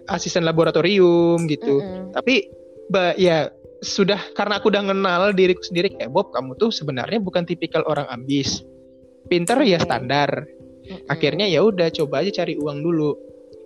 asisten 0.09 0.43
laboratorium 0.47 1.45
gitu. 1.47 1.79
Mm 1.79 1.87
-hmm. 1.87 2.05
tapi 2.15 2.49
ba, 2.89 3.13
ya 3.15 3.51
sudah 3.83 4.19
karena 4.35 4.63
aku 4.63 4.71
udah 4.71 4.83
kenal 4.83 5.35
diriku 5.35 5.63
sendiri 5.63 5.91
kayak 5.91 6.11
Bob 6.11 6.31
kamu 6.31 6.55
tuh 6.55 6.71
sebenarnya 6.71 7.19
bukan 7.19 7.43
tipikal 7.43 7.83
orang 7.87 8.07
ambis. 8.11 8.63
Pinter 9.27 9.59
okay. 9.59 9.75
ya 9.75 9.79
standar. 9.79 10.47
Mm 10.83 10.99
-hmm. 10.99 11.13
akhirnya 11.13 11.47
ya 11.47 11.63
udah 11.63 11.87
coba 11.91 12.23
aja 12.23 12.43
cari 12.43 12.59
uang 12.59 12.83
dulu 12.83 13.15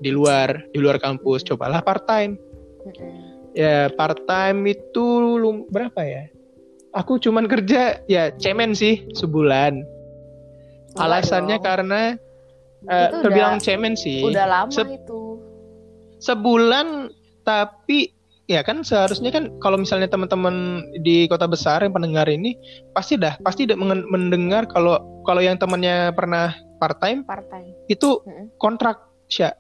di 0.02 0.14
luar 0.14 0.70
di 0.74 0.78
luar 0.78 1.02
kampus. 1.02 1.42
Cobalah 1.46 1.82
part 1.82 2.06
time 2.06 2.38
mm 2.38 2.94
-hmm 2.94 3.28
ya 3.58 3.90
part 3.98 4.22
time 4.30 4.70
itu 4.70 5.06
lu 5.42 5.66
berapa 5.74 5.98
ya? 6.06 6.30
Aku 6.94 7.18
cuman 7.18 7.50
kerja 7.50 8.06
ya 8.06 8.30
cemen 8.38 8.78
sih 8.78 9.02
sebulan. 9.18 9.82
Alasannya 10.98 11.58
karena 11.62 12.18
uh, 12.88 13.22
terbilang 13.24 13.60
cemen 13.62 13.94
sih. 13.94 14.24
udah 14.24 14.46
lama 14.48 14.72
Se 14.72 14.84
itu. 14.84 15.40
Sebulan 16.18 17.14
tapi 17.46 18.18
ya 18.48 18.64
kan 18.64 18.82
seharusnya 18.82 19.30
kan 19.30 19.52
kalau 19.60 19.76
misalnya 19.76 20.08
teman-teman 20.08 20.88
di 21.04 21.28
kota 21.28 21.46
besar 21.46 21.84
yang 21.84 21.92
pendengar 21.92 22.26
ini 22.32 22.56
pasti 22.96 23.20
dah 23.20 23.36
pasti 23.44 23.68
dah 23.68 23.76
mendengar 24.08 24.66
kalau 24.72 24.98
kalau 25.28 25.44
yang 25.44 25.60
temannya 25.60 26.16
pernah 26.16 26.56
part 26.80 26.98
time 27.04 27.28
part 27.28 27.44
time 27.52 27.76
itu 27.92 28.24
kontrak 28.56 29.04
sih 29.28 29.52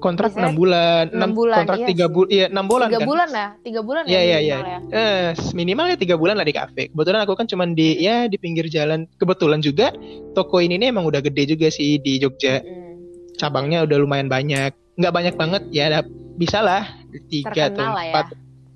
kontrak 0.00 0.32
enam 0.32 0.56
bulan, 0.56 1.04
enam 1.12 1.30
bulan, 1.30 1.62
kontrak 1.62 1.78
iya 1.78 1.88
tiga 1.92 2.06
sih. 2.08 2.14
bulan, 2.16 2.28
iya 2.32 2.46
enam 2.48 2.66
bulan 2.66 2.88
tiga 2.88 2.98
kan? 2.98 3.06
bulan 3.06 3.28
ya 3.30 3.48
tiga 3.60 3.80
bulan 3.84 4.02
Iya 4.04 4.16
ya 4.16 4.20
iya 4.20 4.38
iya. 4.40 4.56
minimal 4.56 4.66
ya 4.66 4.80
Eh, 4.90 5.28
minimal 5.52 5.86
ya 5.86 5.96
tiga 5.96 6.16
bulan 6.16 6.34
lah 6.34 6.46
di 6.46 6.54
kafe. 6.54 6.82
Kebetulan 6.88 7.20
aku 7.22 7.34
kan 7.36 7.46
cuman 7.46 7.68
di 7.72 7.88
ya 8.00 8.24
di 8.26 8.36
pinggir 8.36 8.66
jalan. 8.66 9.04
Kebetulan 9.14 9.60
juga 9.60 9.92
toko 10.32 10.58
ini 10.58 10.74
nih 10.76 10.88
emang 10.88 11.04
udah 11.04 11.20
gede 11.20 11.52
juga 11.52 11.68
sih 11.68 12.00
di 12.00 12.16
Jogja. 12.16 12.58
Mm-mm. 12.58 13.36
Cabangnya 13.36 13.84
udah 13.84 13.96
lumayan 14.00 14.26
banyak. 14.26 14.72
Nggak 14.96 15.12
banyak 15.14 15.34
banget 15.36 15.62
ya, 15.70 16.00
bisa 16.34 16.58
lah 16.60 16.88
tiga 17.28 17.68
atau 17.68 17.76
Terkenal 17.76 17.92
lah 17.92 18.04
ya. 18.04 18.12
empat. 18.16 18.26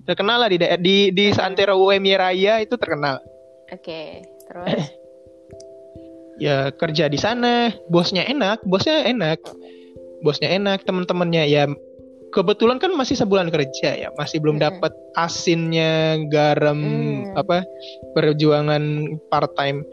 Terkenal 0.04 0.36
lah 0.36 0.48
di 0.52 0.56
di 0.60 0.96
di 1.10 1.24
Mm-mm. 1.26 1.34
seantero 1.34 1.74
UMY 1.76 2.12
Raya 2.14 2.60
itu 2.60 2.76
terkenal. 2.76 3.18
oke 3.66 4.00
terus 4.44 4.68
Ya 6.34 6.74
kerja 6.74 7.06
di 7.06 7.14
sana, 7.14 7.70
bosnya 7.86 8.26
enak, 8.26 8.66
bosnya 8.66 9.06
enak, 9.06 9.38
bosnya 10.24 10.48
enak, 10.56 10.88
teman-temannya 10.88 11.44
ya 11.46 11.68
kebetulan 12.34 12.82
kan 12.82 12.90
masih 12.98 13.14
sebulan 13.14 13.46
kerja 13.54 13.94
ya, 13.94 14.08
masih 14.18 14.42
belum 14.42 14.58
Mm-mm. 14.58 14.66
dapat 14.66 14.92
asinnya 15.14 16.18
garam 16.34 16.82
Mm. 16.82 17.38
apa 17.38 17.62
perjuangan 18.18 18.82
part 19.30 19.54
time. 19.54 19.86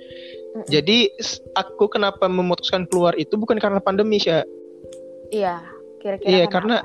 Mm-mm. 0.58 0.65
Jadi 0.65 1.13
aku 1.54 1.86
kenapa 1.86 2.26
memutuskan 2.26 2.89
keluar 2.89 3.13
itu 3.15 3.38
bukan 3.38 3.62
karena 3.62 3.78
pandemi 3.78 4.17
sih. 4.17 4.34
iya 5.32 5.62
kira-kira 6.02 6.28
Iya 6.28 6.44
kenapa? 6.50 6.54
karena 6.58 6.78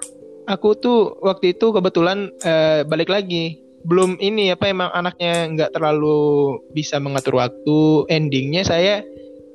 aku 0.47 0.69
tuh 0.77 0.99
waktu 1.25 1.57
itu 1.57 1.73
kebetulan 1.73 2.31
eh, 2.45 2.85
balik 2.87 3.11
lagi 3.11 3.59
belum 3.87 4.19
ini 4.19 4.51
apa 4.55 4.71
emang 4.71 4.91
anaknya 4.93 5.51
nggak 5.57 5.73
terlalu 5.75 6.61
bisa 6.77 7.01
mengatur 7.01 7.41
waktu. 7.41 8.07
Endingnya 8.13 8.63
saya 8.63 9.03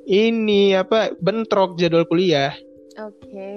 ini 0.04 0.74
apa 0.74 1.14
bentrok 1.22 1.78
jadwal 1.78 2.04
kuliah. 2.04 2.52
Oke 2.98 3.48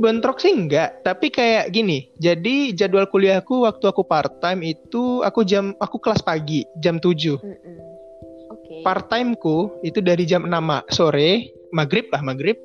Bentrok 0.00 0.40
sih 0.40 0.52
enggak, 0.52 1.04
tapi 1.04 1.28
kayak 1.28 1.70
gini. 1.70 2.08
Jadi 2.18 2.72
jadwal 2.72 3.08
kuliahku 3.08 3.64
waktu 3.64 3.84
aku 3.88 4.02
part 4.04 4.40
time 4.40 4.60
itu 4.64 5.20
aku 5.22 5.44
jam 5.44 5.72
aku 5.78 5.96
kelas 6.00 6.20
pagi 6.20 6.64
jam 6.80 6.96
7. 6.98 7.38
Mm-mm. 7.38 7.76
oke 8.50 8.74
Part 8.82 9.08
timeku 9.08 9.70
itu 9.80 10.00
dari 10.00 10.24
jam 10.24 10.44
6 10.44 10.52
ma- 10.60 10.84
sore, 10.90 11.52
maghrib 11.72 12.08
lah 12.12 12.20
maghrib 12.20 12.56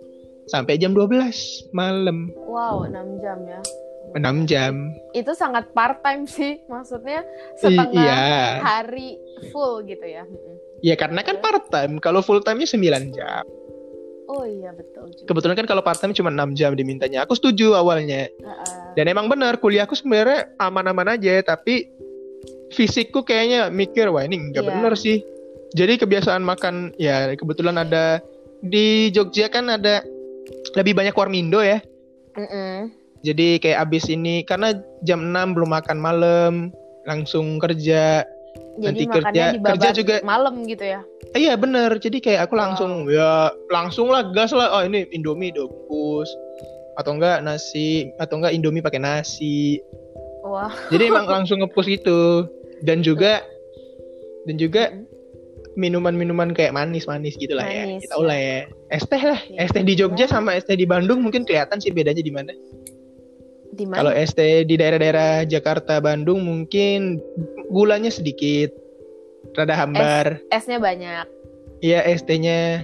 sampai 0.48 0.80
jam 0.80 0.96
12 0.96 1.76
malam. 1.76 2.32
wow 2.48 2.88
6 2.88 3.24
jam 3.24 3.40
ya 3.44 3.60
6 4.16 4.48
jam. 4.48 4.74
itu 5.12 5.32
sangat 5.36 5.76
part 5.76 6.00
time 6.00 6.24
sih 6.24 6.64
maksudnya 6.72 7.28
I- 7.28 7.60
setengah 7.60 8.08
iya. 8.08 8.64
hari 8.64 9.20
full 9.52 9.84
gitu 9.84 10.08
ya. 10.08 10.24
Ya 10.80 10.96
karena 10.96 11.26
kan 11.26 11.42
part 11.42 11.68
time. 11.74 11.98
Kalau 11.98 12.22
full 12.22 12.40
time-nya 12.40 12.70
9 12.70 13.12
jam. 13.12 13.44
Oh 14.28 14.44
iya 14.44 14.72
betul 14.72 15.08
juga 15.10 15.26
Kebetulan 15.26 15.56
kan 15.56 15.66
kalau 15.66 15.82
part 15.82 15.98
time 15.98 16.12
cuma 16.12 16.28
6 16.28 16.54
jam 16.54 16.72
dimintanya. 16.72 17.24
Aku 17.24 17.34
setuju 17.34 17.74
awalnya. 17.74 18.28
Heeh. 18.28 18.94
Dan 18.94 19.08
emang 19.08 19.28
benar 19.28 19.56
kuliahku 19.56 19.94
sebenarnya 19.94 20.52
aman-aman 20.58 21.14
aja 21.14 21.40
tapi 21.42 21.88
fisikku 22.70 23.22
kayaknya 23.22 23.70
mikir 23.70 24.08
wah 24.08 24.22
ini 24.22 24.52
nggak 24.52 24.60
Iya. 24.60 24.70
bener 24.70 24.94
sih. 24.94 25.24
Jadi 25.70 25.98
kebiasaan 25.98 26.42
makan 26.42 26.96
ya 26.96 27.32
kebetulan 27.34 27.78
ada 27.78 28.20
di 28.60 29.08
Jogja 29.10 29.48
kan 29.48 29.68
ada 29.70 30.04
lebih 30.74 30.94
banyak 30.94 31.12
warmindo 31.12 31.60
ya. 31.60 31.80
Mm-mm. 32.34 32.92
Jadi 33.20 33.58
kayak 33.58 33.82
abis 33.84 34.08
ini 34.08 34.42
karena 34.42 34.72
jam 35.02 35.20
6 35.26 35.52
belum 35.52 35.70
makan 35.70 35.98
malam 35.98 36.54
langsung 37.04 37.58
kerja. 37.58 38.24
jadi 38.78 38.84
Nanti 38.86 39.04
makannya 39.08 39.46
kerja- 39.56 39.70
kerja 39.74 39.90
juga- 39.92 40.22
malam 40.22 40.62
gitu 40.64 40.86
ya 40.86 41.02
iya 41.38 41.54
bener. 41.56 41.96
Jadi 42.02 42.18
kayak 42.20 42.50
aku 42.50 42.58
langsung 42.58 43.06
ya 43.08 43.54
langsung 43.70 44.10
lah 44.10 44.28
gas 44.34 44.52
lah. 44.52 44.74
Oh 44.74 44.84
ini 44.84 45.06
Indomie 45.14 45.54
dobus 45.54 46.28
atau 46.98 47.14
enggak 47.14 47.46
nasi 47.46 48.10
atau 48.18 48.42
enggak 48.42 48.58
Indomie 48.58 48.82
pakai 48.82 48.98
nasi. 49.00 49.78
wah 50.42 50.74
Jadi 50.90 51.14
emang 51.14 51.30
langsung 51.40 51.62
ngepush 51.62 51.88
gitu. 51.88 52.50
Dan 52.82 53.02
juga 53.02 53.42
dan 54.46 54.56
juga 54.58 54.94
Mm-mm. 54.94 55.06
minuman-minuman 55.78 56.54
kayak 56.54 56.74
manis-manis 56.74 57.38
gitu 57.38 57.54
lah 57.54 57.66
ya. 57.66 57.86
Manis, 57.86 58.06
Kita 58.06 58.14
tahu 58.18 58.24
lah 58.26 58.38
ya. 58.38 58.60
Es 58.90 59.04
teh 59.06 59.22
lah. 59.22 59.40
Iya. 59.46 59.58
Es 59.66 59.70
teh 59.74 59.84
di 59.86 59.94
Jogja 59.94 60.26
Ya. 60.26 60.32
sama 60.32 60.58
es 60.58 60.66
teh 60.66 60.78
di 60.78 60.86
Bandung 60.90 61.22
mungkin 61.22 61.46
kelihatan 61.46 61.78
sih 61.78 61.94
bedanya 61.94 62.22
di 62.22 62.34
mana. 62.34 62.54
Kalau 63.78 64.10
es 64.10 64.34
teh 64.34 64.66
di 64.66 64.74
daerah-daerah 64.74 65.46
Jakarta, 65.46 66.02
Bandung 66.02 66.42
mungkin 66.42 67.22
gulanya 67.70 68.10
sedikit. 68.10 68.74
Rada 69.54 69.74
hambar. 69.74 70.42
esnya 70.50 70.78
banyak 70.78 71.26
Iya 71.78 72.02
es 72.04 72.22
tehnya. 72.22 72.84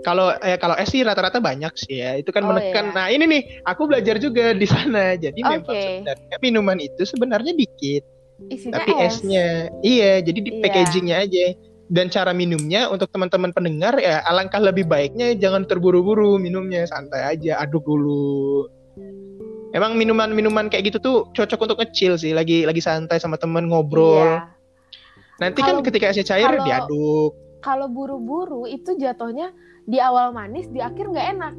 Kalau 0.00 0.32
eh 0.38 0.56
kalau 0.56 0.76
es 0.76 0.88
sih 0.88 1.00
rata-rata 1.00 1.40
banyak 1.40 1.72
sih 1.74 1.98
ya. 1.98 2.14
Itu 2.14 2.30
kan 2.30 2.44
Oh, 2.44 2.52
menekan. 2.52 2.88
iya. 2.88 2.94
Nah 2.94 3.06
ini 3.08 3.24
nih 3.24 3.42
aku 3.64 3.84
belajar 3.84 4.16
juga 4.16 4.52
di 4.52 4.64
sana. 4.64 5.16
Jadi 5.16 5.40
memang 5.40 5.64
Oke. 5.64 5.76
sebenarnya 6.04 6.36
minuman 6.38 6.78
itu 6.78 7.02
sebenarnya 7.02 7.52
dikit. 7.52 8.04
isinya 8.42 8.80
tapi 8.80 8.96
es 8.98 9.20
esnya 9.20 9.68
iya 9.84 10.16
jadi 10.18 10.40
di 10.40 10.48
Iya. 10.50 10.60
packagingnya 10.64 11.16
aja 11.20 11.44
dan 11.88 12.08
cara 12.08 12.32
minumnya 12.32 12.88
untuk 12.88 13.12
teman-teman 13.12 13.52
pendengar 13.52 14.00
ya 14.00 14.24
alangkah 14.24 14.56
lebih 14.56 14.88
baiknya 14.88 15.36
jangan 15.36 15.68
terburu-buru 15.68 16.40
minumnya 16.40 16.88
santai 16.88 17.36
aja 17.36 17.60
aduk 17.60 17.84
dulu 17.84 18.64
emang 19.70 19.92
minuman-minuman 19.92 20.66
kayak 20.66 20.88
gitu 20.88 20.98
tuh 20.98 21.16
cocok 21.30 21.60
untuk 21.62 21.78
kecil 21.84 22.16
sih 22.16 22.32
lagi 22.32 22.64
lagi 22.64 22.80
santai 22.80 23.20
sama 23.20 23.36
temen 23.36 23.68
ngobrol 23.68 24.24
Iya. 24.24 24.59
Nanti 25.40 25.58
Kalau- 25.64 25.80
kan 25.80 25.86
ketika 25.88 26.06
esnya 26.12 26.26
cair 26.28 26.46
kalau- 26.46 26.66
diaduk. 26.68 27.30
kalau 27.60 27.86
buru-buru 27.88 28.64
itu 28.64 28.96
jatuhnya 28.96 29.52
di 29.84 29.98
awal 29.98 30.30
manis 30.30 30.68
di 30.68 30.78
akhir 30.78 31.08
nggak 31.08 31.28
enak. 31.36 31.54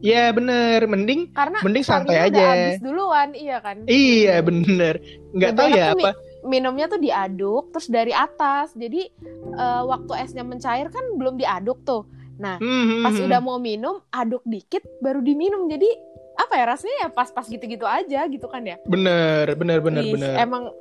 Iya 0.00 0.32
bener. 0.32 0.88
Mending 0.88 1.28
karena 1.36 1.60
Mending 1.60 1.84
santai 1.84 2.16
sorry-nya 2.16 2.32
udah 2.32 2.40
aja. 2.40 2.56
habis 2.56 2.80
duluan 2.80 3.28
iya 3.36 3.56
kan? 3.60 3.76
Iya 3.84 4.36
bener. 4.40 4.94
Nggak 5.36 5.52
tahu 5.54 5.68
ya 5.76 5.86
apa. 5.92 6.10
minumnya 6.40 6.88
tuh 6.88 6.96
diaduk 6.96 7.68
terus 7.68 7.88
dari 7.92 8.16
atas. 8.16 8.72
Jadi 8.72 9.12
eh, 9.52 9.82
waktu 9.84 10.12
esnya 10.24 10.40
mencair 10.40 10.88
kan 10.88 11.04
belum 11.20 11.36
diaduk 11.36 11.84
tuh. 11.84 12.08
Hmm, 12.40 12.56
hmm, 12.56 13.04
pas 13.04 13.12
hmm. 13.12 13.26
udah 13.28 13.40
mau 13.44 13.60
minum 13.60 14.00
aduk 14.08 14.40
dikit 14.48 14.80
baru 15.04 15.20
diminum. 15.20 15.68
Jadi 15.68 15.84
apa 16.40 16.56
ya 16.56 16.64
rasanya 16.72 16.96
ya 17.04 17.08
pas-pas 17.12 17.44
gitu-gitu 17.44 17.84
aja 17.84 18.24
gitu 18.24 18.48
kan 18.48 18.64
ya? 18.64 18.80
Bener 18.88 19.52
bener 19.52 19.84
bener 19.84 20.00
Ih, 20.08 20.16
bener. 20.16 20.40
emang 20.40 20.72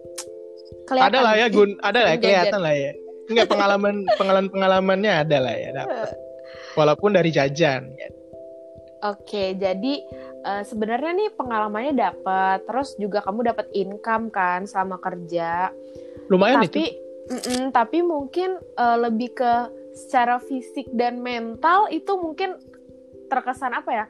kelihatan 0.87 1.11
ada 1.13 1.19
lah 1.21 1.33
ya 1.35 1.47
gun 1.49 1.71
ada 1.81 1.99
lah 2.05 2.13
Jajan. 2.15 2.23
kelihatan 2.23 2.59
lah 2.61 2.75
ya 2.75 2.91
nggak 3.29 3.47
pengalaman 3.47 3.95
pengalaman 4.19 4.49
pengalamannya 4.49 5.11
ada 5.25 5.37
lah 5.37 5.55
ya 5.55 5.69
dapet. 5.73 6.17
walaupun 6.73 7.13
dari 7.13 7.29
jajan 7.29 7.93
ya. 7.97 8.09
Oke, 8.99 9.55
jadi 9.55 9.93
eh, 10.43 10.63
sebenarnya 10.67 11.15
nih 11.15 11.29
pengalamannya 11.39 11.95
dapat, 11.95 12.67
terus 12.67 12.99
juga 12.99 13.23
kamu 13.23 13.47
dapat 13.47 13.71
income 13.71 14.27
kan 14.27 14.67
selama 14.67 14.99
kerja. 14.99 15.71
lumayan 16.27 16.67
itu 16.67 16.83
tapi, 16.83 16.85
mm-mm, 17.31 17.63
tapi 17.71 17.97
mungkin 18.03 18.59
eh, 18.59 18.97
lebih 18.99 19.39
ke 19.39 19.53
secara 19.95 20.37
fisik 20.43 20.91
dan 20.91 21.23
mental 21.23 21.87
itu 21.95 22.11
mungkin 22.19 22.59
terkesan 23.31 23.71
apa 23.71 23.91
ya? 24.03 24.05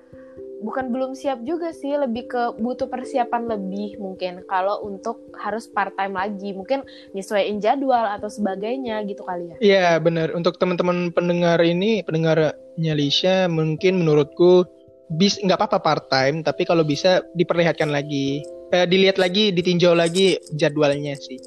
Bukan 0.60 0.91
belum 0.91 1.15
siap 1.15 1.39
juga 1.48 1.72
sih, 1.72 1.95
lebih 1.95 2.28
ke 2.28 2.43
butuh 2.60 2.91
persiapan 2.91 3.48
lebih 3.48 3.95
mungkin. 3.95 4.43
Kalau 4.43 4.84
untuk 4.84 5.32
harus 5.39 5.72
part 5.72 5.95
time 5.95 6.19
lagi, 6.19 6.52
mungkin 6.52 6.84
nyesuaiin 7.15 7.63
jadwal 7.63 8.04
atau 8.04 8.28
sebagainya 8.28 9.00
gitu 9.08 9.24
kali 9.24 9.56
ya. 9.56 9.58
Iya 9.63 9.89
benar. 10.04 10.36
Untuk 10.36 10.60
teman-teman 10.60 11.15
pendengar 11.15 11.63
ini 11.63 12.04
pendengarnya 12.04 12.93
Lisha 12.93 13.48
mungkin 13.48 14.04
menurutku 14.04 14.67
bis 15.10 15.41
nggak 15.41 15.58
apa-apa 15.58 15.80
part 15.82 16.06
time 16.12 16.45
tapi 16.45 16.67
kalau 16.67 16.84
bisa 16.84 17.24
diperlihatkan 17.39 17.88
lagi. 17.88 18.43
Eh, 18.69 18.86
dilihat 18.86 19.17
lagi 19.17 19.50
ditinjau 19.56 19.95
lagi 19.95 20.38
jadwalnya 20.54 21.15
sih. 21.17 21.39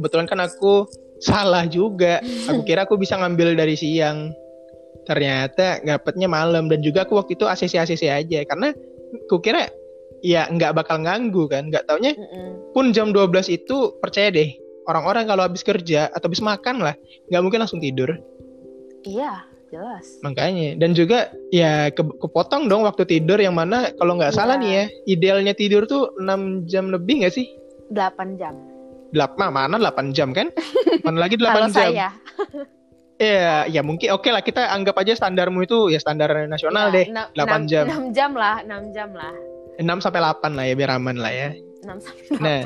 Kebetulan 0.00 0.26
kan 0.26 0.40
aku 0.40 0.88
salah 1.20 1.68
juga. 1.68 2.24
Aku 2.48 2.64
kira 2.68 2.88
aku 2.88 2.96
bisa 2.96 3.20
ngambil 3.20 3.52
dari 3.52 3.76
siang 3.76 4.32
ternyata 5.06 5.80
dapetnya 5.80 6.26
malam. 6.26 6.66
Dan 6.66 6.82
juga 6.82 7.06
aku 7.06 7.16
waktu 7.16 7.34
itu 7.34 7.46
ACC 7.46 7.78
ACC 7.78 8.02
aja. 8.06 8.42
Karena 8.44 8.74
aku 9.24 9.38
kira 9.38 9.70
ya 10.20 10.44
nggak 10.46 10.74
bakal 10.74 11.00
ganggu 11.00 11.46
kan. 11.46 11.70
Nggak 11.70 11.86
taunya 11.86 12.12
Mm-mm. 12.12 12.74
pun 12.74 12.90
jam 12.90 13.14
12 13.14 13.30
itu 13.48 13.94
percaya 13.96 14.28
deh 14.28 14.50
orang-orang 14.84 15.24
kalau 15.24 15.42
habis 15.42 15.62
kerja 15.62 16.06
atau 16.10 16.26
habis 16.26 16.38
makan 16.38 16.78
lah 16.78 16.94
nggak 17.26 17.42
mungkin 17.42 17.58
langsung 17.58 17.78
tidur. 17.78 18.18
Iya, 19.02 19.42
jelas. 19.66 20.18
makanya. 20.20 20.74
Dan 20.74 20.90
juga 20.92 21.30
ya 21.50 21.90
ke- 21.90 22.16
kepotong 22.18 22.66
dong 22.66 22.82
waktu 22.82 23.02
tidur 23.04 23.38
yang 23.38 23.54
mana 23.54 23.90
kalau 23.94 24.14
nggak 24.14 24.30
Iya. 24.30 24.38
salah 24.38 24.56
nih 24.58 24.70
ya 24.72 24.84
idealnya 25.08 25.54
tidur 25.54 25.86
tuh 25.86 26.10
6 26.18 26.66
jam 26.66 26.90
lebih 26.90 27.22
nggak 27.22 27.34
sih? 27.34 27.46
8 27.90 28.34
jam. 28.34 28.54
8 29.14 29.38
mana 29.48 29.78
8 29.78 30.10
jam 30.10 30.30
kan? 30.30 30.50
Mana 31.06 31.22
lagi 31.22 31.38
8 31.38 31.46
Kalau 31.46 31.60
jam? 31.62 31.70
saya 31.70 32.08
ya 33.16 33.64
ya 33.66 33.80
mungkin 33.80 34.12
oke 34.12 34.28
lah 34.28 34.44
kita 34.44 34.68
anggap 34.68 34.96
aja 35.00 35.16
standarmu 35.16 35.64
itu 35.64 35.88
ya 35.88 35.96
standar 35.96 36.28
nasional 36.48 36.92
deh 36.92 37.08
enam- 37.08 37.32
8 37.32 37.44
enam- 37.48 37.64
jam. 37.68 37.84
enam 37.88 38.04
jam 38.12 38.30
lah, 38.36 38.56
6 38.64 38.92
jam 38.92 39.10
lah. 39.16 39.32
6 39.76 40.04
sampai 40.04 40.20
8 40.20 40.56
lah 40.56 40.64
ya 40.68 40.74
biar 40.76 40.90
aman 40.96 41.16
lah 41.20 41.32
ya 41.32 41.48
6 41.84 42.00
sampai 42.00 42.24
8. 42.36 42.40
Nah, 42.44 42.60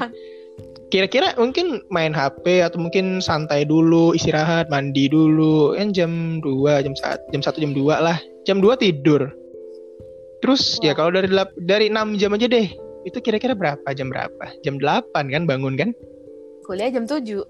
kira-kira 0.91 1.39
mungkin 1.39 1.83
main 1.89 2.11
HP 2.11 2.67
atau 2.67 2.83
mungkin 2.83 3.23
santai 3.23 3.63
dulu, 3.63 4.11
istirahat, 4.13 4.67
mandi 4.69 5.07
dulu, 5.07 5.79
kan 5.79 5.95
jam 5.95 6.43
2, 6.43 6.83
jam 6.83 6.95
1, 6.99 7.31
jam 7.31 7.41
1, 7.43 7.63
jam 7.63 7.73
2 7.73 7.97
lah. 8.03 8.19
Jam 8.43 8.59
2 8.59 8.75
tidur. 8.75 9.31
Terus 10.41 10.81
ya 10.81 10.97
Wah. 10.97 11.05
kalau 11.05 11.11
dari 11.15 11.29
dari 11.63 11.87
6 11.93 12.19
jam 12.19 12.35
aja 12.35 12.49
deh. 12.49 12.67
Itu 13.07 13.21
kira-kira 13.25 13.57
berapa? 13.57 13.87
Jam 13.97 14.11
berapa? 14.13 14.51
Jam 14.67 14.77
8 14.81 15.31
kan 15.31 15.45
bangun 15.47 15.77
kan? 15.79 15.91
Kuliah 16.65 16.91
jam 16.93 17.05
7. 17.07 17.45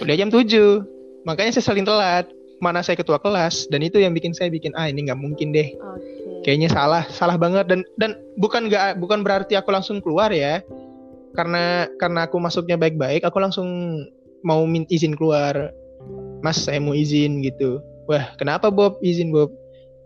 Kuliah 0.00 0.16
jam 0.16 0.30
7. 0.30 0.97
Makanya 1.28 1.60
saya 1.60 1.64
sering 1.68 1.84
telat. 1.84 2.24
Mana 2.58 2.82
saya 2.82 2.98
ketua 2.98 3.22
kelas 3.22 3.70
dan 3.70 3.86
itu 3.86 4.02
yang 4.02 4.10
bikin 4.10 4.34
saya 4.34 4.50
bikin 4.50 4.74
ah 4.74 4.90
ini 4.90 5.06
nggak 5.06 5.20
mungkin 5.20 5.54
deh. 5.54 5.78
Oke. 5.78 6.42
Kayaknya 6.42 6.74
salah, 6.74 7.06
salah 7.06 7.38
banget 7.38 7.70
dan 7.70 7.86
dan 7.94 8.18
bukan 8.34 8.66
nggak 8.66 8.98
bukan 8.98 9.22
berarti 9.22 9.54
aku 9.54 9.70
langsung 9.70 10.02
keluar 10.02 10.34
ya. 10.34 10.58
Karena 11.38 11.86
karena 12.02 12.26
aku 12.26 12.42
masuknya 12.42 12.74
baik-baik, 12.74 13.22
aku 13.22 13.38
langsung 13.38 13.68
mau 14.42 14.66
minta 14.66 14.90
izin 14.90 15.14
keluar. 15.14 15.70
Mas, 16.42 16.58
saya 16.58 16.82
mau 16.82 16.98
izin 16.98 17.46
gitu. 17.46 17.78
Wah, 18.10 18.34
kenapa 18.34 18.74
Bob? 18.74 18.98
Izin 19.06 19.30
Bob. 19.30 19.54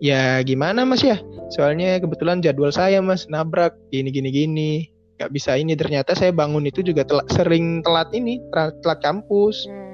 Ya 0.02 0.44
gimana 0.44 0.84
Mas 0.84 1.00
ya? 1.00 1.22
Soalnya 1.54 1.96
kebetulan 2.02 2.44
jadwal 2.44 2.74
saya 2.74 3.00
Mas 3.00 3.30
nabrak 3.32 3.72
gini 3.88 4.12
gini 4.12 4.28
gini. 4.28 4.72
Gak 5.16 5.30
bisa 5.30 5.54
ini 5.54 5.72
ternyata 5.78 6.12
saya 6.12 6.34
bangun 6.34 6.66
itu 6.66 6.82
juga 6.82 7.06
telat, 7.06 7.30
sering 7.30 7.80
telat 7.86 8.10
ini, 8.10 8.42
telat, 8.50 8.76
telat 8.82 9.00
kampus. 9.00 9.64
Hmm. 9.70 9.91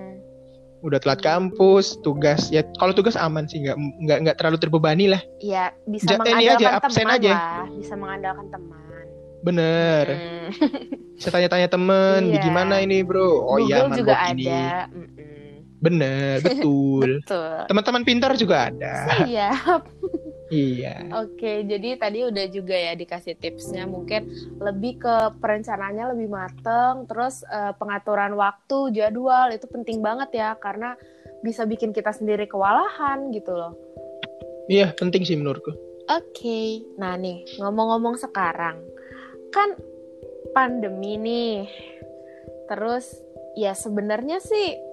Udah 0.79 0.99
telat 0.99 1.19
kampus, 1.19 1.99
tugas 2.01 2.49
ya 2.49 2.63
kalau 2.79 2.95
tugas 2.95 3.15
aman 3.15 3.45
sih 3.45 3.59
nggak 3.59 3.75
nggak 3.77 4.19
nggak 4.23 4.37
terlalu 4.39 4.59
terbebani 4.59 5.11
lah. 5.11 5.19
Ya 5.39 5.75
bisa 5.85 6.07
Ja- 6.09 6.17
ini 6.17 6.23
mengandalkan 6.23 6.55
aja, 6.55 6.69
absen 6.79 7.03
teman 7.03 7.17
aja. 7.19 7.33
lah, 7.33 7.67
bisa 7.75 7.95
mengandalkan 7.95 8.47
teman. 8.49 9.05
Bener. 9.39 10.05
Hmm. 10.07 10.49
Saya 11.15 11.31
tanya-tanya 11.33 11.69
temen, 11.69 12.21
Iya. 12.29 12.41
gimana 12.41 12.79
ini 12.79 13.03
bro? 13.03 13.43
Oh 13.43 13.59
Google 13.59 13.67
iya, 13.67 13.91
juga 13.91 14.15
ini. 14.31 14.47
ada. 14.47 14.65
Bener, 15.79 16.43
betul. 16.43 17.07
Betul. 17.23 17.59
Teman-teman 17.67 18.03
pintar 18.03 18.35
juga 18.35 18.67
ada. 18.67 18.95
Iya. 19.25 19.51
iya. 20.49 21.05
Oke, 21.21 21.65
jadi 21.65 22.01
tadi 22.01 22.25
udah 22.25 22.47
juga 22.49 22.77
ya 22.77 22.93
dikasih 22.97 23.37
tipsnya 23.37 23.85
mungkin 23.85 24.29
lebih 24.59 25.01
ke 25.01 25.15
perencanaannya 25.41 26.17
lebih 26.17 26.29
mateng, 26.33 27.05
terus 27.09 27.45
eh, 27.49 27.73
pengaturan 27.77 28.37
waktu, 28.37 28.93
jadwal 28.97 29.53
itu 29.53 29.69
penting 29.69 30.01
banget 30.01 30.41
ya 30.41 30.51
karena 30.57 30.97
bisa 31.45 31.69
bikin 31.69 31.95
kita 31.95 32.11
sendiri 32.11 32.49
kewalahan 32.49 33.31
gitu 33.31 33.55
loh. 33.55 33.73
Iya, 34.69 34.93
penting 34.97 35.25
sih 35.25 35.37
menurutku. 35.37 35.73
Oke, 36.09 36.85
nah 36.97 37.17
nih 37.21 37.45
ngomong-ngomong 37.61 38.17
sekarang 38.17 38.81
kan 39.53 39.77
pandemi 40.57 41.21
nih, 41.21 41.69
terus 42.69 43.13
ya 43.57 43.77
sebenarnya 43.77 44.41
sih 44.41 44.88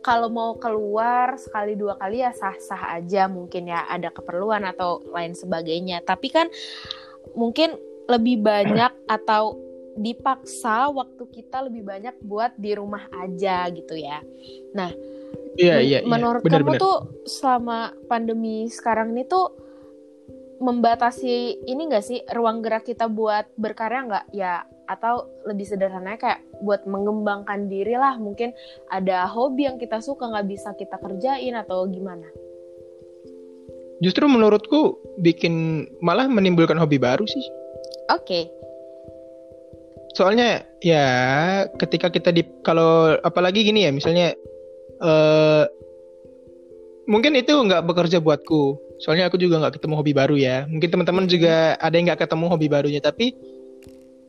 kalau 0.00 0.32
mau 0.32 0.56
keluar 0.56 1.36
sekali 1.36 1.76
dua 1.76 1.96
kali 2.00 2.24
ya 2.24 2.32
sah-sah 2.32 2.96
aja 2.96 3.28
mungkin 3.28 3.68
ya 3.68 3.84
ada 3.88 4.08
keperluan 4.08 4.64
atau 4.64 5.04
lain 5.12 5.36
sebagainya. 5.36 6.00
Tapi 6.04 6.28
kan 6.32 6.48
mungkin 7.36 7.76
lebih 8.08 8.42
banyak 8.42 8.90
atau 9.06 9.60
dipaksa 10.00 10.88
waktu 10.88 11.28
kita 11.28 11.68
lebih 11.68 11.84
banyak 11.84 12.16
buat 12.24 12.56
di 12.56 12.72
rumah 12.72 13.06
aja 13.12 13.68
gitu 13.68 13.94
ya. 13.94 14.24
Iya, 15.60 15.76
Men- 15.76 15.84
iya, 15.84 15.98
iya. 16.00 16.08
Menurut 16.08 16.42
Bener, 16.42 16.64
kamu 16.64 16.72
bener. 16.74 16.80
tuh 16.80 16.96
selama 17.28 17.92
pandemi 18.08 18.66
sekarang 18.72 19.12
ini 19.12 19.28
tuh 19.28 19.59
membatasi 20.60 21.64
ini 21.64 21.88
enggak 21.88 22.04
sih 22.04 22.20
ruang 22.36 22.60
gerak 22.60 22.84
kita 22.84 23.08
buat 23.08 23.48
berkarya 23.56 24.06
nggak 24.06 24.26
ya 24.36 24.62
atau 24.84 25.24
lebih 25.48 25.64
sederhananya 25.64 26.18
kayak 26.20 26.40
buat 26.60 26.84
mengembangkan 26.84 27.70
diri 27.70 27.96
lah 27.96 28.20
mungkin 28.20 28.52
ada 28.92 29.24
hobi 29.24 29.70
yang 29.70 29.80
kita 29.80 30.04
suka 30.04 30.28
nggak 30.28 30.48
bisa 30.50 30.76
kita 30.76 31.00
kerjain 31.00 31.56
atau 31.56 31.88
gimana? 31.88 32.28
Justru 34.04 34.28
menurutku 34.28 34.96
bikin 35.20 35.84
malah 36.04 36.28
menimbulkan 36.28 36.76
hobi 36.76 36.96
baru 36.96 37.24
sih. 37.28 37.44
Oke, 38.10 38.50
Soalnya 40.10 40.66
ya 40.82 41.06
ketika 41.78 42.10
kita 42.10 42.34
di 42.34 42.42
kalau 42.66 43.14
apalagi 43.22 43.62
gini 43.62 43.86
ya 43.86 43.94
misalnya 43.94 44.34
eh 45.00 45.64
mungkin 47.06 47.38
itu 47.38 47.54
nggak 47.54 47.86
bekerja 47.86 48.18
buatku. 48.18 48.89
Soalnya 49.00 49.26
aku 49.26 49.36
juga 49.36 49.56
nggak 49.58 49.80
ketemu 49.80 49.94
hobi 49.96 50.12
baru 50.12 50.36
ya. 50.36 50.68
Mungkin 50.68 50.88
teman-teman 50.88 51.24
juga 51.24 51.74
ada 51.76 51.92
yang 51.92 52.06
nggak 52.06 52.20
ketemu 52.20 52.44
hobi 52.46 52.66
barunya 52.68 53.00
tapi 53.00 53.32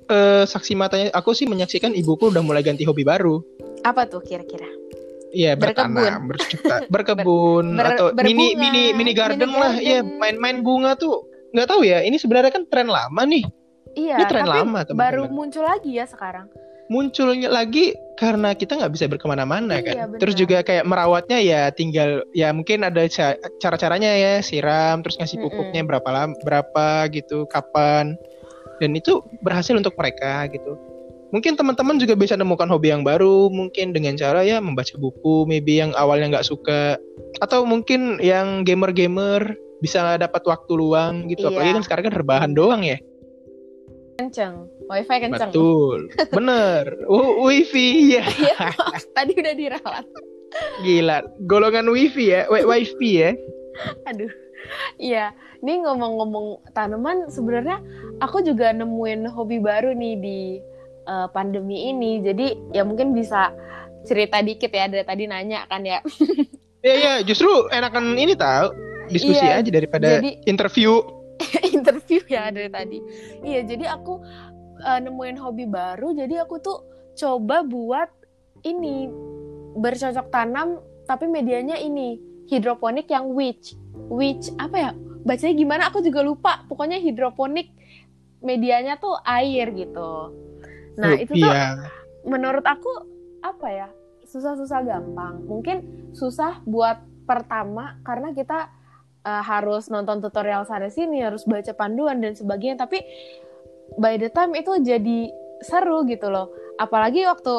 eh 0.07 0.43
saksi 0.43 0.73
matanya 0.73 1.07
aku 1.12 1.31
sih 1.31 1.45
menyaksikan 1.45 1.91
ibuku 1.91 2.27
udah 2.27 2.41
mulai 2.41 2.62
ganti 2.62 2.84
hobi 2.84 3.03
baru. 3.03 3.39
apa 3.81 4.05
tuh 4.05 4.21
kira-kira? 4.21 4.67
Iya 5.31 5.55
Berkebun. 5.55 5.95
bertanam, 5.95 6.21
bercipta, 6.27 6.75
berkebun 6.93 7.65
Ber- 7.73 7.88
atau 7.89 8.05
mini 8.13 8.51
berbunga, 8.51 8.62
mini 8.62 8.84
mini 8.93 9.12
garden 9.12 9.47
mini 9.47 9.57
lah, 9.57 9.73
garden. 9.73 9.88
iya 9.88 9.99
main-main 10.03 10.57
bunga 10.62 10.93
tuh 10.93 11.23
nggak 11.49 11.65
tahu 11.65 11.81
ya. 11.81 12.03
Ini 12.03 12.13
sebenarnya 12.15 12.51
kan 12.51 12.63
tren 12.67 12.88
lama 12.88 13.23
nih, 13.23 13.41
Iya, 13.91 14.15
Ini 14.19 14.25
tren 14.25 14.43
tapi 14.43 14.51
lama, 14.53 14.79
teman-teman. 14.86 14.99
baru 14.99 15.23
muncul 15.27 15.63
lagi 15.63 15.95
ya 15.95 16.05
sekarang. 16.05 16.45
Munculnya 16.91 17.47
lagi 17.47 17.95
karena 18.19 18.51
kita 18.51 18.75
nggak 18.75 18.91
bisa 18.93 19.08
berkemana-mana 19.08 19.80
Iya, 19.80 19.88
kan. 19.88 19.95
benar. 20.12 20.19
Terus 20.19 20.36
juga 20.36 20.58
kayak 20.62 20.84
merawatnya 20.84 21.39
ya 21.39 21.71
tinggal 21.71 22.27
ya 22.36 22.51
mungkin 22.51 22.84
ada 22.84 23.08
ca- 23.08 23.39
cara-caranya 23.63 24.12
ya 24.12 24.34
siram, 24.43 24.99
terus 24.99 25.15
ngasih 25.15 25.39
pupuknya 25.39 25.82
berapa 25.88 26.10
lama, 26.12 26.36
berapa 26.43 27.08
gitu, 27.15 27.47
kapan. 27.47 28.19
Dan 28.84 28.93
itu 28.93 29.23
berhasil 29.41 29.73
untuk 29.73 29.95
mereka 29.95 30.45
gitu. 30.51 30.75
Mungkin 31.32 31.56
teman-teman 31.56 31.95
juga 31.95 32.19
bisa 32.19 32.36
nemukan 32.36 32.67
hobi 32.67 32.91
yang 32.91 33.08
baru, 33.08 33.47
mungkin 33.47 33.95
dengan 33.95 34.19
cara 34.19 34.43
ya 34.43 34.60
membaca 34.60 34.91
buku, 34.99 35.47
maybe 35.47 35.80
yang 35.80 35.95
awalnya 35.95 36.27
nggak 36.38 36.45
suka, 36.45 36.99
atau 37.39 37.63
mungkin 37.63 38.19
yang 38.19 38.67
gamer-gamer 38.67 39.56
bisa 39.80 40.19
dapat 40.19 40.43
waktu 40.43 40.75
luang 40.75 41.32
gitu. 41.32 41.47
Iya. 41.47 41.56
Apalagi 41.56 41.71
kan 41.80 41.84
sekarang 41.88 42.04
kan 42.12 42.15
rebahan 42.19 42.51
doang 42.51 42.84
ya. 42.84 42.99
Kenceng, 44.21 44.69
wifi 44.86 45.17
kenceng. 45.17 45.49
Betul, 45.49 46.13
bener. 46.29 46.86
Uh, 47.10 47.41
wifi 47.41 48.13
ya. 48.13 48.23
Tadi 49.17 49.34
udah 49.34 49.53
diralat. 49.57 50.05
Gila, 50.86 51.25
golongan 51.49 51.89
wifi 51.89 52.29
ya, 52.29 52.45
wi 52.53 52.62
wifi 52.62 53.10
ya. 53.17 53.34
Aduh. 54.13 54.29
Iya, 55.01 55.34
ini 55.65 55.81
ngomong-ngomong 55.81 56.69
tanaman 56.77 57.34
sebenarnya 57.34 57.81
aku 58.21 58.45
juga 58.45 58.69
nemuin 58.69 59.25
hobi 59.25 59.57
baru 59.57 59.97
nih 59.97 60.15
di 60.21 60.39
eh, 61.10 61.27
pandemi 61.34 61.89
ini. 61.89 62.21
Jadi 62.21 62.77
ya 62.77 62.86
mungkin 62.86 63.17
bisa 63.17 63.49
cerita 64.05 64.38
dikit 64.39 64.69
ya 64.69 64.86
dari 64.86 65.01
tadi 65.01 65.25
nanya 65.25 65.65
kan 65.65 65.81
ya. 65.81 65.97
Iya, 66.81 66.95
iya, 66.97 67.13
justru 67.21 67.45
enakan 67.69 68.17
ini 68.17 68.34
tahu 68.34 68.73
diskusi 69.05 69.38
Iya, 69.38 69.62
aja 69.62 69.69
daripada 69.69 70.17
jadi- 70.17 70.41
interview. 70.49 71.20
interview 71.77 72.21
ya 72.27 72.49
dari 72.49 72.69
tadi. 72.69 72.97
Iya, 73.41 73.65
jadi 73.65 73.86
aku 73.91 74.13
eh, 74.82 74.99
nemuin 75.01 75.38
hobi 75.39 75.65
baru. 75.67 76.13
Jadi 76.15 76.36
aku 76.39 76.62
tuh 76.62 76.77
coba 77.17 77.62
buat 77.65 78.10
ini 78.63 79.10
bercocok 79.75 80.27
tanam 80.30 80.80
tapi 81.08 81.25
medianya 81.27 81.75
ini 81.82 82.19
hidroponik 82.47 83.08
yang 83.10 83.32
witch. 83.32 83.75
Witch 84.12 84.51
apa 84.60 84.75
ya? 84.77 84.91
Bacanya 85.21 85.54
gimana 85.56 85.84
aku 85.91 86.04
juga 86.04 86.21
lupa. 86.23 86.65
Pokoknya 86.67 86.97
hidroponik 86.99 87.71
medianya 88.41 88.97
tuh 88.97 89.15
air 89.21 89.69
gitu. 89.71 90.34
Nah, 90.97 91.15
itu 91.15 91.38
tuh 91.38 91.47
Iya. 91.47 91.77
menurut 92.25 92.65
aku 92.65 92.89
apa 93.39 93.67
ya? 93.69 93.88
Susah-susah 94.27 94.84
gampang. 94.84 95.43
Mungkin 95.45 95.77
susah 96.12 96.60
buat 96.67 96.99
pertama 97.23 98.01
karena 98.04 98.36
kita 98.36 98.67
eh, 99.25 99.43
harus 99.43 99.88
nonton 99.88 100.19
tutorial 100.21 100.65
sana 100.65 100.89
sini, 100.89 101.21
harus 101.21 101.45
baca 101.45 101.73
panduan 101.73 102.21
dan 102.21 102.34
sebagainya. 102.34 102.81
Tapi 102.81 102.99
by 103.97 104.17
the 104.17 104.29
time 104.31 104.55
itu 104.55 104.77
jadi 104.81 105.29
seru 105.62 106.03
gitu 106.10 106.29
loh. 106.31 106.49
Apalagi 106.81 107.25
waktu 107.27 107.53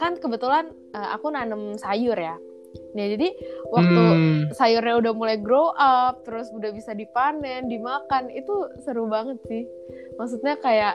kan 0.00 0.16
kebetulan 0.18 0.72
eh, 0.96 1.08
aku 1.14 1.30
nanam 1.30 1.76
sayur 1.78 2.16
ya. 2.16 2.36
Nah, 2.70 3.02
jadi 3.02 3.34
waktu 3.74 4.02
Hmm, 4.14 4.54
sayurnya 4.54 5.02
udah 5.02 5.12
mulai 5.14 5.42
grow 5.42 5.74
up, 5.74 6.22
terus 6.22 6.46
udah 6.54 6.70
bisa 6.70 6.94
dipanen, 6.94 7.66
dimakan, 7.66 8.30
itu 8.30 8.54
seru 8.86 9.10
banget 9.10 9.42
sih. 9.50 9.66
Maksudnya 10.14 10.54
kayak 10.62 10.94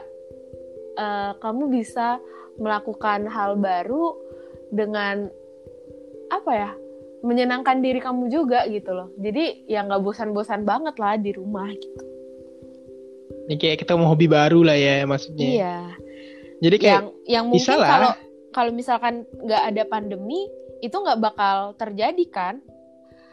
eh, 0.96 1.32
kamu 1.36 1.68
bisa 1.68 2.16
melakukan 2.56 3.28
hal 3.28 3.60
baru 3.60 4.16
dengan 4.72 5.28
apa 6.32 6.52
ya? 6.52 6.70
Menyenangkan 7.26 7.82
diri 7.82 7.98
kamu 7.98 8.30
juga 8.30 8.62
gitu 8.70 8.94
loh. 8.94 9.10
Jadi 9.18 9.66
ya 9.66 9.82
nggak 9.82 9.98
bosan-bosan 10.06 10.62
banget 10.62 10.94
lah 11.02 11.18
di 11.18 11.34
rumah 11.34 11.66
gitu. 11.74 12.02
ini 13.46 13.54
kayak 13.62 13.86
kita 13.86 13.94
mau 13.94 14.10
hobi 14.10 14.26
baru 14.26 14.62
lah 14.66 14.74
ya 14.74 15.02
maksudnya. 15.06 15.46
Iya. 15.46 15.76
Jadi 16.62 16.76
kayak 16.82 16.94
Yang 16.94 17.06
yang 17.26 17.44
mungkin 17.46 17.76
kalau 17.78 18.10
kalau 18.50 18.70
misalkan 18.74 19.14
nggak 19.42 19.62
ada 19.74 19.82
pandemi 19.86 20.46
itu 20.82 20.94
nggak 20.94 21.18
bakal 21.22 21.74
terjadi 21.74 22.24
kan? 22.30 22.56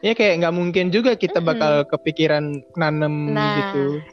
ya 0.04 0.12
kayak 0.12 0.44
nggak 0.44 0.52
mungkin 0.54 0.92
juga 0.92 1.16
kita 1.16 1.40
Mm-mm. 1.40 1.50
bakal 1.56 1.74
kepikiran 1.88 2.60
nanem 2.76 3.32
Nah, 3.32 3.56
gitu. 3.56 4.04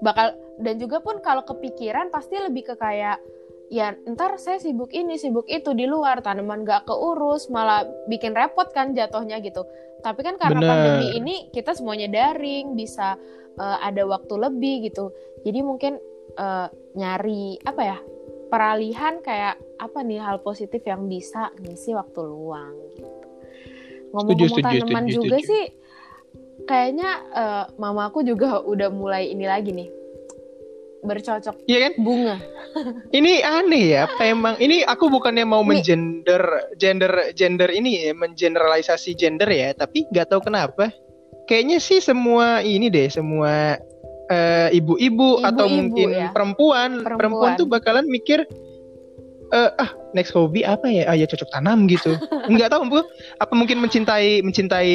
bakal 0.00 0.32
dan 0.64 0.80
juga 0.80 1.04
pun 1.04 1.20
kalau 1.20 1.44
kepikiran 1.44 2.08
pasti 2.08 2.40
lebih 2.40 2.72
ke 2.72 2.74
kayak 2.80 3.20
ya 3.74 3.90
ntar 4.06 4.38
saya 4.38 4.62
sibuk 4.62 4.94
ini 4.94 5.18
sibuk 5.18 5.50
itu 5.50 5.74
di 5.74 5.90
luar 5.90 6.22
tanaman 6.22 6.62
gak 6.62 6.86
keurus 6.86 7.50
malah 7.50 7.82
bikin 8.06 8.30
repot 8.30 8.70
kan 8.70 8.94
jatuhnya 8.94 9.42
gitu 9.42 9.66
tapi 10.06 10.22
kan 10.22 10.38
karena 10.38 10.62
Bener. 10.62 10.70
pandemi 10.70 11.08
ini 11.18 11.34
kita 11.50 11.74
semuanya 11.74 12.06
daring 12.06 12.78
bisa 12.78 13.18
uh, 13.58 13.78
ada 13.82 14.06
waktu 14.06 14.34
lebih 14.38 14.86
gitu 14.86 15.10
jadi 15.42 15.66
mungkin 15.66 15.98
uh, 16.38 16.70
nyari 16.94 17.58
apa 17.66 17.82
ya 17.82 17.98
peralihan 18.46 19.18
kayak 19.18 19.58
apa 19.82 19.98
nih 20.06 20.22
hal 20.22 20.38
positif 20.38 20.86
yang 20.86 21.10
bisa 21.10 21.50
ngisi 21.58 21.98
waktu 21.98 22.20
luang 22.22 22.78
gitu 22.94 23.10
ngomong-ngomong 24.14 24.62
tanaman 24.62 25.04
setuju, 25.10 25.16
juga 25.18 25.36
setuju. 25.42 25.50
sih 25.50 25.64
kayaknya 26.70 27.10
uh, 27.34 27.64
mamaku 27.74 28.22
juga 28.22 28.62
udah 28.62 28.86
mulai 28.94 29.34
ini 29.34 29.50
lagi 29.50 29.74
nih 29.74 30.03
bercocok 31.04 31.68
Iya 31.68 31.78
kan? 31.88 31.92
bunga. 32.00 32.36
ini 33.14 33.44
aneh 33.44 33.84
ya, 33.94 34.04
emang 34.18 34.58
ini 34.58 34.82
aku 34.82 35.06
bukannya 35.12 35.46
mau 35.46 35.62
menggender 35.62 36.72
gender 36.80 37.30
gender 37.36 37.70
ini 37.70 38.10
ya, 38.10 38.12
mengeneralisasi 38.16 39.14
gender 39.14 39.46
ya, 39.46 39.76
tapi 39.76 40.08
nggak 40.10 40.32
tahu 40.32 40.50
kenapa. 40.50 40.90
Kayaknya 41.44 41.78
sih 41.78 42.00
semua 42.00 42.64
ini 42.64 42.88
deh, 42.88 43.06
semua 43.12 43.76
uh, 44.32 44.68
ibu-ibu 44.72 45.44
atau 45.44 45.68
mungkin 45.68 46.08
ya? 46.10 46.32
perempuan, 46.32 47.04
perempuan, 47.04 47.16
perempuan 47.20 47.50
tuh 47.60 47.68
bakalan 47.68 48.08
mikir 48.08 48.48
uh, 49.52 49.70
ah 49.76 49.90
next 50.16 50.32
hobi 50.32 50.64
apa 50.64 50.88
ya? 50.88 51.04
Ah 51.10 51.16
ya 51.16 51.28
cocok 51.28 51.50
tanam 51.52 51.86
gitu. 51.86 52.16
Nggak 52.52 52.72
tahu 52.72 52.82
bu, 52.88 53.00
apa 53.38 53.52
mungkin 53.52 53.78
mencintai 53.82 54.40
mencintai 54.40 54.94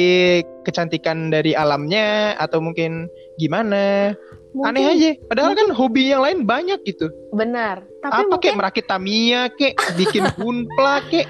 kecantikan 0.66 1.30
dari 1.30 1.54
alamnya 1.54 2.34
atau 2.36 2.58
mungkin 2.58 3.06
gimana? 3.38 4.12
Mungkin, 4.50 4.74
Aneh 4.74 4.84
aja. 4.90 5.10
Padahal 5.30 5.54
mungkin, 5.54 5.68
kan 5.70 5.78
hobi 5.78 6.02
yang 6.10 6.22
lain 6.26 6.38
banyak 6.42 6.80
gitu. 6.82 7.06
Benar. 7.30 7.86
Tapi 8.02 8.22
Apa 8.24 8.26
mungkin... 8.26 8.42
kayak 8.42 8.58
merakit 8.58 8.86
Tamiya, 8.90 9.42
kayak 9.54 9.74
bikin 9.94 10.24
gunpla, 10.38 11.06
kayak. 11.06 11.28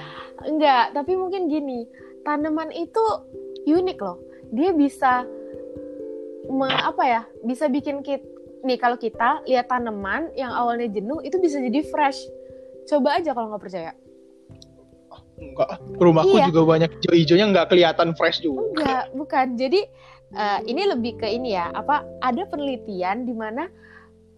Enggak, 0.49 0.97
tapi 0.97 1.13
mungkin 1.21 1.53
gini. 1.53 1.85
Tanaman 2.25 2.73
itu 2.73 3.05
unik 3.69 3.99
loh. 4.01 4.17
Dia 4.57 4.73
bisa 4.73 5.29
me, 6.49 6.69
apa 6.73 7.03
ya? 7.05 7.23
Bisa 7.45 7.69
bikin 7.69 8.01
kita 8.01 8.25
nih 8.61 8.77
kalau 8.77 8.97
kita 9.01 9.41
lihat 9.49 9.73
tanaman 9.73 10.33
yang 10.37 10.53
awalnya 10.53 10.89
jenuh 10.93 11.25
itu 11.25 11.41
bisa 11.41 11.61
jadi 11.61 11.81
fresh. 11.89 12.21
Coba 12.89 13.21
aja 13.21 13.33
kalau 13.33 13.53
nggak 13.53 13.63
percaya. 13.63 13.93
Enggak, 15.41 15.81
rumahku 15.97 16.37
iya. 16.37 16.47
juga 16.53 16.61
banyak 16.69 16.91
hijau-hijaunya 17.01 17.47
nggak 17.57 17.67
kelihatan 17.73 18.13
fresh 18.13 18.45
juga. 18.45 18.61
Enggak, 18.61 19.05
bukan. 19.17 19.47
Jadi 19.57 19.81
uh, 20.35 20.61
ini 20.67 20.83
lebih 20.91 21.21
ke 21.21 21.29
ini 21.31 21.55
ya 21.55 21.71
apa 21.71 22.07
ada 22.23 22.43
penelitian 22.47 23.27
di 23.27 23.35
mana 23.35 23.67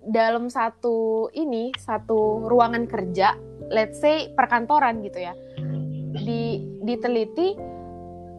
dalam 0.02 0.50
satu 0.50 1.30
ini 1.30 1.70
satu 1.78 2.50
ruangan 2.50 2.90
kerja 2.90 3.38
let's 3.70 4.02
say 4.02 4.30
perkantoran 4.34 5.00
gitu 5.06 5.22
ya 5.22 5.34
di 6.12 6.60
diteliti 6.84 7.72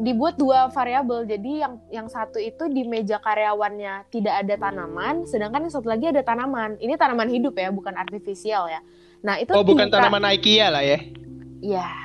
dibuat 0.01 0.35
dua 0.35 0.67
variabel. 0.73 1.23
Jadi 1.23 1.63
yang 1.63 1.79
yang 1.89 2.07
satu 2.09 2.41
itu 2.41 2.67
di 2.69 2.83
meja 2.83 3.21
karyawannya 3.21 4.09
tidak 4.09 4.45
ada 4.45 4.55
tanaman 4.57 5.23
sedangkan 5.29 5.69
yang 5.69 5.73
satu 5.73 5.87
lagi 5.87 6.09
ada 6.09 6.21
tanaman. 6.25 6.75
Ini 6.81 6.97
tanaman 6.97 7.29
hidup 7.31 7.55
ya 7.55 7.69
bukan 7.69 7.95
artifisial 7.95 8.67
ya. 8.67 8.81
Nah 9.23 9.39
itu 9.39 9.55
oh 9.55 9.63
bukan 9.63 9.87
tanaman 9.87 10.25
IKEA 10.35 10.67
lah 10.67 10.83
ya? 10.83 10.99
Ya 11.63 12.02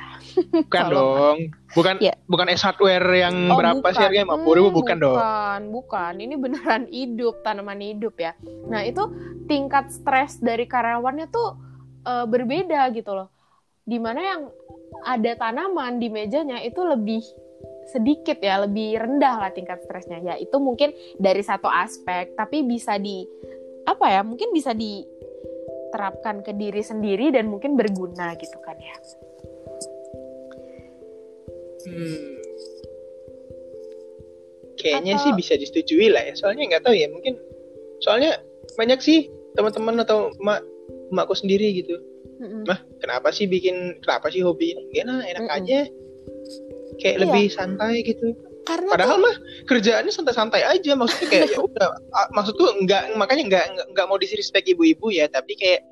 Bukan 0.65 0.83
dong. 0.91 1.37
Bukan 1.77 1.95
ya. 2.01 2.13
bukan 2.25 2.47
S 2.49 2.65
hardware 2.65 3.07
yang 3.13 3.35
oh, 3.53 3.57
berapa 3.57 3.79
bukan. 3.79 3.93
sih 3.93 4.03
harganya? 4.03 4.33
50 4.33 4.57
ribu 4.57 4.69
bukan, 4.69 4.73
bukan 4.73 4.97
dong. 4.97 5.17
Bukan, 5.17 5.61
bukan. 5.73 6.13
Ini 6.17 6.35
beneran 6.37 6.83
hidup, 6.97 7.35
tanaman 7.45 7.81
hidup 7.81 8.15
ya. 8.17 8.33
Nah, 8.67 8.81
itu 8.85 9.03
tingkat 9.45 9.93
stres 9.93 10.41
dari 10.41 10.65
karyawannya 10.65 11.29
tuh 11.29 11.57
uh, 12.05 12.25
berbeda 12.25 12.89
gitu 12.93 13.13
loh. 13.13 13.29
Di 13.85 13.97
mana 13.97 14.21
yang 14.21 14.41
ada 15.05 15.31
tanaman 15.37 16.01
di 16.01 16.09
mejanya 16.09 16.61
itu 16.61 16.81
lebih 16.81 17.21
sedikit 17.89 18.37
ya, 18.41 18.61
lebih 18.65 19.01
rendah 19.01 19.41
lah 19.41 19.51
tingkat 19.53 19.81
stresnya. 19.85 20.21
Ya, 20.21 20.35
itu 20.37 20.57
mungkin 20.61 20.93
dari 21.17 21.41
satu 21.41 21.65
aspek, 21.65 22.37
tapi 22.37 22.61
bisa 22.61 22.97
di 23.01 23.25
apa 23.89 24.09
ya? 24.13 24.21
Mungkin 24.21 24.53
bisa 24.53 24.77
diterapkan 24.77 26.45
ke 26.45 26.53
diri 26.53 26.85
sendiri 26.85 27.33
dan 27.33 27.49
mungkin 27.49 27.73
berguna 27.73 28.37
gitu 28.37 28.61
kan 28.61 28.77
ya. 28.77 28.97
Hmm. 31.89 32.29
Kayaknya 34.79 35.13
atau... 35.19 35.23
sih 35.27 35.31
bisa 35.35 35.53
disetujui 35.59 36.07
lah 36.13 36.23
ya. 36.23 36.33
Soalnya 36.39 36.63
nggak 36.75 36.83
tahu 36.87 36.95
ya, 36.95 37.07
mungkin 37.11 37.35
soalnya 37.99 38.39
banyak 38.79 38.99
sih 39.03 39.27
teman-teman 39.59 39.99
atau 39.99 40.31
mak 40.39 40.63
makku 41.11 41.35
sendiri 41.35 41.83
gitu. 41.83 41.99
Mm-mm. 42.39 42.63
Mah, 42.63 42.79
kenapa 43.03 43.35
sih 43.35 43.49
bikin 43.49 43.99
kenapa 43.99 44.31
sih 44.31 44.39
hobi 44.39 44.71
ini? 44.71 45.03
Enak, 45.03 45.27
enak 45.27 45.43
Mm-mm. 45.43 45.57
aja. 45.59 45.79
Kayak 47.03 47.15
iya. 47.15 47.21
lebih 47.27 47.45
santai 47.51 47.95
gitu. 48.07 48.31
Karena 48.63 48.87
Padahal 48.91 49.17
tuh... 49.19 49.23
mah 49.27 49.35
kerjaannya 49.67 50.13
santai-santai 50.13 50.63
aja. 50.63 50.95
Maksudnya 50.95 51.27
kayak 51.27 51.47
ya 51.51 51.59
udah. 51.59 51.89
Maksudku 52.31 52.63
nggak 52.87 53.19
makanya 53.19 53.43
nggak 53.51 53.65
nggak 53.91 54.05
mau 54.07 54.15
disrespect 54.15 54.71
ibu-ibu 54.71 55.11
ya, 55.11 55.27
tapi 55.27 55.59
kayak 55.59 55.83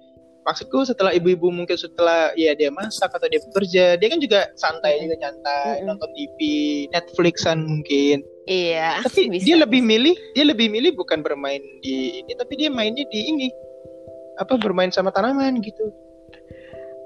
maksudku 0.48 0.88
setelah 0.88 1.12
ibu-ibu 1.12 1.52
mungkin 1.52 1.76
setelah 1.76 2.32
ya 2.40 2.56
dia 2.56 2.72
masak 2.72 3.12
atau 3.12 3.28
dia 3.28 3.44
bekerja 3.44 4.00
dia 4.00 4.08
kan 4.08 4.20
juga 4.24 4.48
santai 4.56 5.04
juga 5.04 5.20
nyantai 5.20 5.84
mm-hmm. 5.84 5.88
nonton 5.92 6.10
TV 6.16 6.38
Netflixan 6.96 7.68
mungkin 7.68 8.24
iya 8.48 9.04
tapi 9.04 9.28
bisa. 9.28 9.44
dia 9.44 9.60
lebih 9.60 9.84
milih 9.84 10.16
dia 10.32 10.48
lebih 10.48 10.72
milih 10.72 10.96
bukan 10.96 11.20
bermain 11.20 11.60
di 11.84 12.24
ini 12.24 12.32
tapi 12.40 12.56
dia 12.56 12.72
mainnya 12.72 13.04
di 13.12 13.20
ini 13.28 13.48
apa 14.40 14.56
bermain 14.56 14.90
sama 14.96 15.12
tanaman 15.12 15.60
gitu 15.60 15.92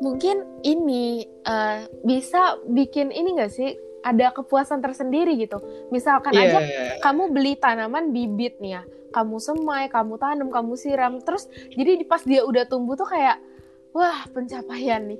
mungkin 0.05 0.45
ini 0.61 1.25
uh, 1.49 1.89
bisa 2.05 2.61
bikin 2.69 3.09
ini 3.09 3.41
gak 3.41 3.49
sih 3.49 3.73
ada 4.01 4.33
kepuasan 4.33 4.81
tersendiri 4.81 5.37
gitu. 5.37 5.61
Misalkan 5.93 6.33
yeah. 6.33 6.45
aja 6.45 6.59
kamu 7.05 7.33
beli 7.33 7.53
tanaman 7.57 8.09
bibit 8.13 8.57
nih 8.59 8.81
ya, 8.81 8.83
kamu 9.13 9.37
semai, 9.37 9.87
kamu 9.89 10.17
tanam, 10.17 10.49
kamu 10.49 10.73
siram, 10.77 11.21
terus 11.21 11.47
jadi 11.73 12.05
pas 12.05 12.21
dia 12.25 12.41
udah 12.45 12.65
tumbuh 12.65 12.97
tuh 12.97 13.07
kayak 13.09 13.37
wah 13.91 14.23
pencapaian 14.31 15.03
nih, 15.05 15.19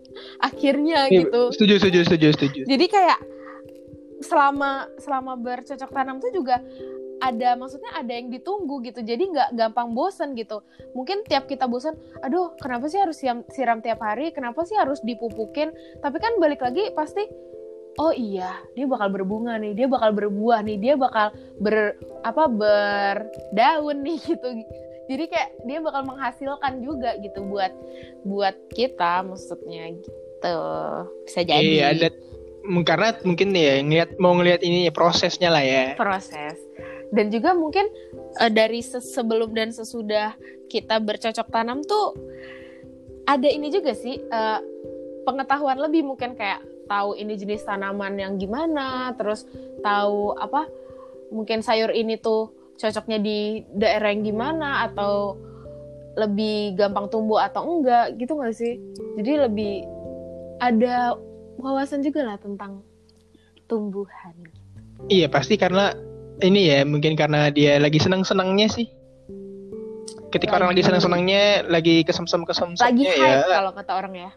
akhirnya 0.48 1.06
yeah, 1.08 1.24
gitu. 1.26 1.52
Setuju, 1.54 1.74
setuju, 1.82 1.98
setuju, 2.08 2.28
setuju. 2.34 2.60
Jadi 2.64 2.86
kayak 2.88 3.18
selama 4.24 4.88
selama 4.96 5.36
bercocok 5.36 5.90
tanam 5.92 6.16
tuh 6.18 6.32
juga 6.32 6.64
ada 7.20 7.56
maksudnya 7.56 7.88
ada 7.96 8.12
yang 8.12 8.28
ditunggu 8.28 8.84
gitu 8.84 9.00
jadi 9.00 9.20
nggak 9.20 9.50
gampang 9.56 9.96
bosen 9.96 10.36
gitu 10.36 10.60
mungkin 10.92 11.24
tiap 11.24 11.48
kita 11.48 11.64
bosen 11.64 11.96
aduh 12.20 12.52
kenapa 12.60 12.92
sih 12.92 13.00
harus 13.00 13.16
siram, 13.16 13.40
siram 13.48 13.80
tiap 13.80 14.04
hari 14.04 14.32
kenapa 14.36 14.68
sih 14.68 14.76
harus 14.76 15.00
dipupukin 15.00 15.72
tapi 16.04 16.20
kan 16.20 16.36
balik 16.36 16.60
lagi 16.60 16.92
pasti 16.92 17.24
oh 17.96 18.12
iya 18.12 18.60
dia 18.76 18.86
bakal 18.88 19.08
berbunga 19.08 19.56
nih 19.56 19.72
dia 19.72 19.86
bakal 19.88 20.12
berbuah 20.12 20.60
nih 20.64 20.76
dia 20.76 20.94
bakal 20.94 21.32
ber 21.60 21.96
apa 22.22 22.44
berdaun 22.48 24.04
nih 24.04 24.18
gitu. 24.30 24.48
Jadi 25.06 25.24
kayak 25.30 25.50
dia 25.70 25.78
bakal 25.78 26.02
menghasilkan 26.02 26.82
juga 26.82 27.14
gitu 27.22 27.46
buat 27.46 27.70
buat 28.26 28.56
kita 28.74 29.22
maksudnya 29.22 29.94
gitu. 30.02 30.56
Bisa 31.22 31.40
jadi. 31.46 31.62
Iya 31.62 31.84
ada 31.94 32.08
karena 32.82 33.14
mungkin 33.22 33.54
ya 33.54 33.78
ngeliat 33.78 34.18
mau 34.18 34.34
ngelihat 34.34 34.66
ini 34.66 34.90
prosesnya 34.90 35.54
lah 35.54 35.62
ya. 35.62 35.94
Proses. 35.94 36.58
Dan 37.14 37.30
juga 37.30 37.54
mungkin 37.54 37.86
uh, 38.42 38.50
dari 38.50 38.82
sebelum 38.82 39.54
dan 39.54 39.70
sesudah 39.70 40.34
kita 40.66 40.98
bercocok 40.98 41.46
tanam 41.54 41.86
tuh 41.86 42.18
ada 43.30 43.46
ini 43.46 43.70
juga 43.70 43.94
sih 43.94 44.18
uh, 44.18 44.58
pengetahuan 45.22 45.78
lebih 45.78 46.02
mungkin 46.02 46.34
kayak 46.34 46.62
tahu 46.86 47.18
ini 47.18 47.34
jenis 47.36 47.66
tanaman 47.66 48.18
yang 48.18 48.38
gimana, 48.38 49.12
terus 49.18 49.44
tahu 49.82 50.34
apa 50.38 50.66
mungkin 51.30 51.60
sayur 51.60 51.90
ini 51.90 52.18
tuh 52.18 52.54
cocoknya 52.78 53.18
di 53.18 53.66
daerah 53.74 54.14
yang 54.14 54.22
gimana 54.22 54.86
atau 54.90 55.36
lebih 56.16 56.80
gampang 56.80 57.12
tumbuh 57.12 57.42
atau 57.42 57.66
enggak 57.66 58.16
gitu 58.16 58.38
nggak 58.38 58.54
sih? 58.56 58.80
Jadi 59.20 59.32
lebih 59.36 59.84
ada 60.62 61.18
wawasan 61.60 62.00
juga 62.00 62.24
lah 62.24 62.38
tentang 62.40 62.80
tumbuhan. 63.68 64.32
Iya 65.12 65.28
pasti 65.28 65.60
karena 65.60 65.92
ini 66.40 66.68
ya 66.72 66.84
mungkin 66.88 67.16
karena 67.16 67.52
dia 67.52 67.76
lagi 67.76 68.00
senang 68.00 68.24
senangnya 68.24 68.68
sih. 68.72 68.88
Ketika 70.32 70.56
lagi, 70.56 70.60
orang 70.60 70.70
lagi 70.74 70.82
senang 70.84 71.02
senangnya, 71.04 71.44
lagi 71.68 72.04
kesem-sem 72.04 72.42
kesem 72.44 72.76
lagi 72.76 73.08
ya. 73.08 73.46
kalau 73.46 73.72
kata 73.72 73.92
orang 73.96 74.14
ya. 74.16 74.30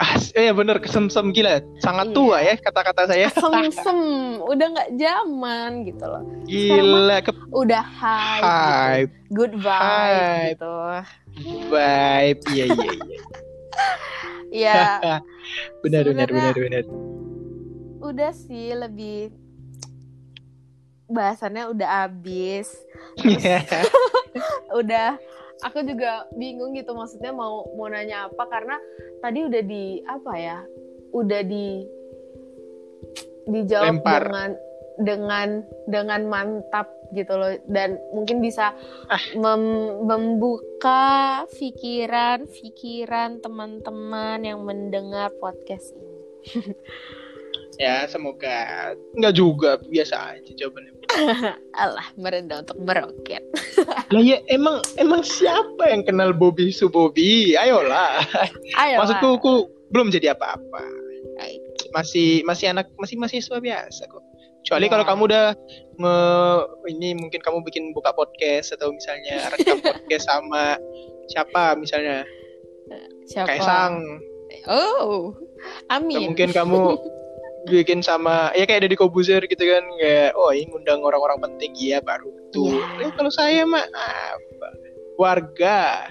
Ah, 0.00 0.16
eh 0.32 0.48
bener 0.56 0.80
kesemsem 0.80 1.28
gila, 1.28 1.60
sangat 1.84 2.08
iya. 2.08 2.16
tua 2.16 2.36
ya 2.40 2.56
kata-kata 2.56 3.04
saya. 3.04 3.28
Kesemsem, 3.28 4.00
udah 4.40 4.66
nggak 4.72 4.90
zaman 4.96 5.84
gitu 5.84 6.04
loh. 6.08 6.24
Gila, 6.48 7.20
ke... 7.20 7.32
udah 7.52 7.84
hype, 7.84 8.40
hype. 8.40 9.12
Gitu. 9.12 9.36
good 9.36 9.54
vibe 9.60 9.84
hype. 9.84 10.56
gitu. 10.56 10.76
Vibe, 11.68 12.40
iya 12.48 12.64
iya 12.64 12.90
iya. 12.96 13.20
Iya. 14.50 15.20
benar 15.84 16.08
benar 16.08 16.28
benar 16.32 16.54
benar. 16.56 16.84
Udah 18.00 18.32
sih 18.32 18.72
lebih 18.72 19.36
bahasannya 21.12 21.76
udah 21.76 22.08
abis. 22.08 22.72
udah 24.80 25.20
aku 25.62 25.84
juga 25.84 26.24
bingung 26.32 26.72
gitu 26.72 26.92
maksudnya 26.92 27.30
mau 27.30 27.68
mau 27.74 27.86
nanya 27.86 28.26
apa 28.26 28.44
karena 28.46 28.76
tadi 29.18 29.44
udah 29.44 29.62
di 29.62 29.84
apa 30.04 30.32
ya 30.34 30.58
udah 31.10 31.40
di 31.42 31.84
dijawab 33.46 33.98
Lempar. 33.98 34.22
dengan 34.24 34.50
dengan 35.00 35.48
dengan 35.88 36.20
mantap 36.28 36.86
gitu 37.10 37.34
loh 37.34 37.56
dan 37.66 37.98
mungkin 38.12 38.38
bisa 38.38 38.70
Ah. 39.08 39.18
mem- 39.34 40.06
membuka 40.06 41.42
pikiran 41.50 42.46
pikiran 42.46 43.40
teman-teman 43.40 44.44
yang 44.44 44.60
mendengar 44.62 45.32
podcast 45.36 45.92
ini 45.92 46.20
Ya, 47.80 48.04
semoga 48.04 48.92
nggak 49.16 49.34
juga 49.34 49.80
biasa 49.80 50.36
aja 50.36 50.52
jawabannya. 50.52 51.00
Allah 51.72 52.12
merendah 52.12 52.60
untuk 52.60 52.76
meroket 52.76 53.40
Lah 54.10 54.22
ya 54.22 54.38
emang 54.50 54.82
emang 54.98 55.22
siapa 55.22 55.90
yang 55.90 56.02
kenal 56.02 56.34
Bobby 56.34 56.70
Subobi? 56.70 57.54
Ayolah. 57.54 58.22
ayo 58.78 59.02
Maksudku 59.02 59.28
aku 59.38 59.52
belum 59.90 60.10
jadi 60.10 60.34
apa-apa. 60.34 60.82
Masih 61.90 62.46
masih 62.46 62.70
anak 62.70 62.86
masih 62.98 63.18
mahasiswa 63.18 63.58
biasa 63.58 64.06
kok. 64.06 64.22
Kecuali 64.60 64.86
Ya. 64.86 64.92
kalau 64.92 65.04
kamu 65.08 65.22
udah 65.32 65.46
nge 65.96 66.16
ini 66.92 67.08
mungkin 67.16 67.40
kamu 67.40 67.64
bikin 67.64 67.90
buka 67.96 68.12
podcast 68.12 68.76
atau 68.76 68.92
misalnya 68.92 69.48
rekam 69.50 69.80
podcast 69.84 70.28
sama 70.28 70.76
siapa 71.32 71.74
misalnya 71.80 72.28
siapa 73.24 73.56
Kaisang 73.56 74.20
oh 74.68 74.84
atau 75.00 75.12
amin 75.88 76.32
mungkin 76.34 76.52
kamu 76.52 77.00
bikin 77.68 78.00
sama 78.00 78.48
ya 78.56 78.64
kayak 78.64 78.88
Deddy 78.88 78.96
Kobuzer 78.96 79.44
gitu 79.44 79.60
kan 79.60 79.84
kayak 80.00 80.32
oh 80.38 80.54
ini 80.54 80.70
ngundang 80.70 81.04
orang-orang 81.04 81.40
penting. 81.44 81.76
Iya 81.76 82.00
baru 82.00 82.32
betul. 82.32 82.80
Iya. 82.80 83.08
Eh, 83.08 83.12
kalau 83.16 83.32
saya 83.32 83.62
mah 83.68 83.84
apa? 83.84 84.68
Warga. 85.20 86.08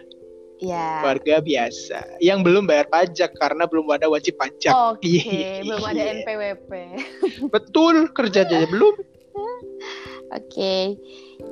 Ya 0.59 0.99
warga 1.07 1.39
biasa. 1.39 2.19
Yang 2.19 2.39
belum 2.43 2.67
bayar 2.67 2.91
pajak 2.91 3.31
karena 3.39 3.63
belum 3.63 3.87
ada 3.95 4.11
wajib 4.11 4.35
pajak. 4.35 4.75
Oke 4.75 5.07
Iya. 5.23 5.63
belum 5.63 5.83
ada 5.87 6.03
NPWP 6.19 6.71
betul 7.47 8.11
kerja 8.11 8.43
aja 8.43 8.67
belum. 8.67 8.95
Oke, 10.29 10.93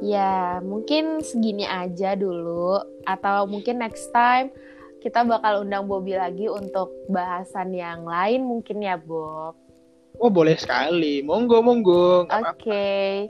ya 0.05 0.61
mungkin 0.61 1.25
segini 1.25 1.65
aja 1.65 2.13
dulu, 2.13 2.77
atau 3.09 3.49
mungkin 3.49 3.81
next 3.81 4.13
time 4.13 4.53
kita 5.01 5.25
bakal 5.25 5.65
undang 5.65 5.89
Bobby 5.89 6.13
lagi 6.13 6.45
untuk 6.45 6.93
bahasan 7.09 7.73
yang 7.73 8.05
lain 8.05 8.45
mungkin 8.45 8.85
ya 8.85 8.93
Bob. 9.01 9.57
Oh 10.17 10.29
boleh 10.29 10.55
sekali 10.55 11.21
monggo 11.21 11.59
monggo 11.59 12.25
Oke, 12.25 12.29
apa-apa 12.31 13.27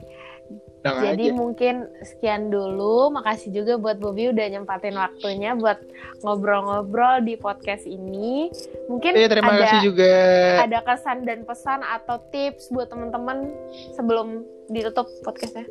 Undang 0.78 0.94
jadi 1.02 1.26
aja. 1.26 1.34
mungkin 1.34 1.74
sekian 2.00 2.42
dulu. 2.48 3.10
Makasih 3.10 3.50
juga 3.50 3.74
buat 3.76 3.98
Bobby 3.98 4.30
udah 4.30 4.46
nyempatin 4.48 4.94
waktunya 4.94 5.52
buat 5.52 5.74
ngobrol-ngobrol 6.22 7.18
di 7.20 7.34
podcast 7.34 7.82
ini. 7.82 8.46
Mungkin 8.86 9.10
Iya, 9.12 9.26
terima 9.26 9.52
ada 9.52 9.60
kasih 9.60 9.78
juga 9.82 10.14
ada 10.62 10.78
kesan 10.80 11.26
dan 11.26 11.42
pesan 11.42 11.82
atau 11.82 12.22
tips 12.30 12.70
buat 12.70 12.86
teman-teman 12.86 13.50
sebelum 13.92 14.42
ditutup 14.68 15.10
podcastnya. 15.20 15.66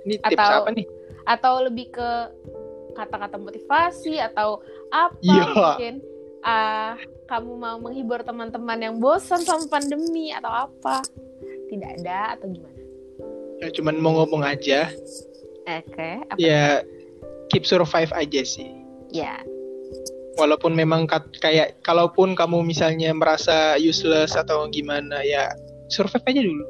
ini 0.00 0.16
tips 0.18 0.40
atau- 0.40 0.64
apa 0.64 0.70
nih 0.72 0.86
atau 1.26 1.54
lebih 1.60 1.92
ke 1.92 2.08
kata-kata 2.90 3.36
motivasi 3.36 4.16
atau 4.16 4.64
apa 4.88 5.20
Iya. 5.20 5.44
mungkin 5.46 5.94
ah 6.40 6.96
kamu 7.30 7.52
mau 7.54 7.78
menghibur 7.78 8.26
teman-teman 8.26 8.78
yang 8.82 8.94
bosan 8.98 9.38
sama 9.46 9.70
pandemi 9.70 10.34
atau 10.34 10.66
apa? 10.66 10.98
Tidak 11.70 12.02
ada 12.02 12.34
atau 12.34 12.50
gimana? 12.50 12.74
Ya 13.62 13.70
cuman 13.70 13.94
mau 14.02 14.18
ngomong 14.18 14.42
aja. 14.42 14.90
Oke 15.70 16.10
apa? 16.26 16.34
Ya 16.34 16.82
keep 17.54 17.62
survive 17.62 18.10
aja 18.10 18.42
sih. 18.42 18.74
Ya. 19.14 19.38
Walaupun 20.34 20.74
memang 20.74 21.06
kat- 21.06 21.38
kayak 21.38 21.78
kalaupun 21.86 22.34
kamu 22.34 22.66
misalnya 22.66 23.14
merasa 23.14 23.78
useless 23.78 24.34
atau 24.34 24.66
gimana 24.66 25.22
ya 25.22 25.54
survive 25.86 26.26
aja 26.26 26.42
dulu. 26.42 26.64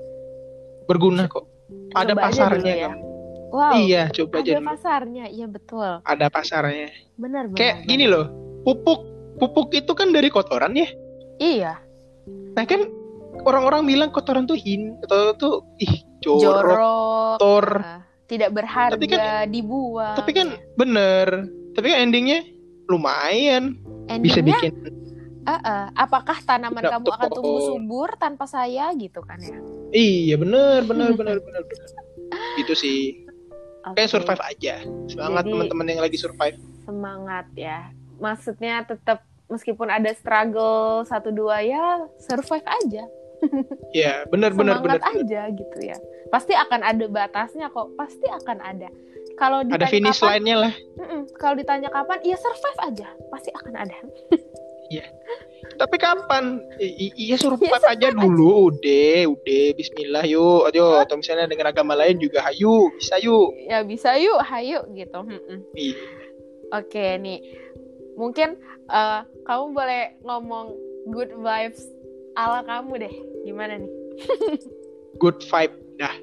Berguna 0.85 1.25
kok. 1.25 1.49
Ada 1.97 2.13
Coba 2.13 2.23
pasarnya 2.29 2.75
ya. 2.77 2.91
kamu. 2.93 3.09
wow 3.51 3.75
iya 3.75 4.07
coba 4.15 4.47
aja 4.47 4.53
ada 4.55 4.63
pasarnya. 4.63 5.25
Iya 5.27 5.47
betul. 5.49 5.91
Ada 6.05 6.27
pasarnya. 6.29 6.93
Benar 7.17 7.49
benar 7.49 7.57
kayak 7.57 7.77
benar. 7.83 7.89
gini 7.89 8.05
loh 8.07 8.27
pupuk 8.63 9.01
pupuk 9.41 9.73
itu 9.73 9.93
kan 9.97 10.13
dari 10.13 10.29
kotoran 10.29 10.77
ya? 10.77 10.89
Iya. 11.41 11.73
Nah 12.53 12.65
kan 12.69 12.85
orang-orang 13.43 13.89
bilang 13.89 14.11
kotoran 14.13 14.45
tuh 14.45 14.61
hin 14.61 15.01
kotoran 15.01 15.35
tuh 15.41 15.65
ih 15.81 16.05
jorok, 16.21 16.45
jorok. 16.45 16.77
kotor 16.77 17.67
ah, 17.81 18.01
tidak 18.29 18.53
berharga 18.53 18.95
Tapi 19.01 19.07
kan- 19.09 19.49
dibuang 19.49 20.17
tapi 20.17 20.31
kan 20.37 20.49
bener. 20.77 21.49
Tapi 21.73 21.87
kan 21.89 21.99
endingnya 22.05 22.45
lumayan. 22.91 23.79
Bisa 24.21 24.43
Endingnya, 24.43 24.59
bikin. 24.59 24.75
Eh, 25.41 25.53
eh, 25.55 25.87
apakah 25.95 26.37
tanaman 26.43 26.83
kamu 26.83 27.07
akan 27.09 27.31
betul. 27.31 27.37
tumbuh 27.41 27.63
subur 27.65 28.09
tanpa 28.19 28.45
saya? 28.45 28.91
Gitu 28.93 29.23
kan 29.23 29.39
ya? 29.39 29.57
Iya 29.91 30.35
bener 30.37 30.83
bener 30.85 31.15
bener 31.15 31.39
bener 31.47 31.63
bener. 31.63 31.89
Gitu 32.59 32.75
sih. 32.75 33.01
Kayak 33.97 34.11
Oke. 34.11 34.13
survive 34.13 34.43
aja. 34.45 34.75
Semangat 35.09 35.47
teman-teman 35.47 35.87
yang 35.89 36.03
lagi 36.03 36.19
survive. 36.19 36.59
Semangat 36.85 37.47
ya. 37.55 37.89
Maksudnya 38.21 38.85
tetap 38.85 39.25
meskipun 39.51 39.91
ada 39.91 40.15
struggle 40.15 41.03
satu 41.05 41.35
dua 41.35 41.61
ya 41.61 42.07
survive 42.23 42.65
aja. 42.65 43.05
ya 43.97 44.25
bener 44.29 44.53
bener 44.53 44.79
bener, 44.81 45.01
semangat 45.01 45.03
bener. 45.03 45.21
aja 45.27 45.43
gitu 45.53 45.79
ya. 45.83 45.97
Pasti 46.31 46.55
akan 46.55 46.81
ada 46.87 47.05
batasnya 47.11 47.67
kok. 47.69 47.91
Pasti 47.99 48.25
akan 48.31 48.59
ada. 48.63 48.89
Kalau 49.35 49.65
ada 49.65 49.89
finish 49.89 50.21
kapan, 50.21 50.45
line-nya 50.45 50.57
lah 50.69 50.73
kalau 51.41 51.57
ditanya 51.57 51.89
kapan, 51.89 52.21
ya 52.23 52.37
survive 52.37 52.81
aja. 52.85 53.09
Pasti 53.33 53.51
akan 53.53 53.75
ada. 53.77 53.99
tapi 55.79 55.97
kapan 56.03 56.59
I- 56.83 57.15
iya 57.15 57.39
survive 57.39 57.71
Ya, 57.73 57.95
aja 57.95 58.09
dulu 58.13 58.75
udah 58.75 59.33
udah 59.33 59.65
Bismillah 59.79 60.27
yuk 60.27 60.67
ayo 60.69 60.99
atau 60.99 61.15
misalnya 61.17 61.47
dengan 61.47 61.71
agama 61.71 61.95
lain 61.95 62.19
juga 62.19 62.43
hayu 62.43 62.91
bisa 62.99 63.17
yuk 63.23 63.55
Ya 63.71 63.81
bisa 63.87 64.19
yuk, 64.19 64.43
hayu 64.45 64.83
gitu. 64.93 65.21
Mm-mm. 65.25 65.63
Iya. 65.73 65.97
Oke 66.71 67.19
nih, 67.19 67.39
mungkin 68.15 68.57
eh, 68.87 69.21
kamu 69.43 69.65
boleh 69.71 70.03
ngomong 70.21 70.67
good 71.09 71.31
vibes 71.35 71.83
ala 72.33 72.63
kamu 72.63 73.01
deh. 73.01 73.15
Gimana 73.43 73.77
nih? 73.77 73.91
good 75.23 75.41
vibe 75.43 75.75
dah 75.97 76.15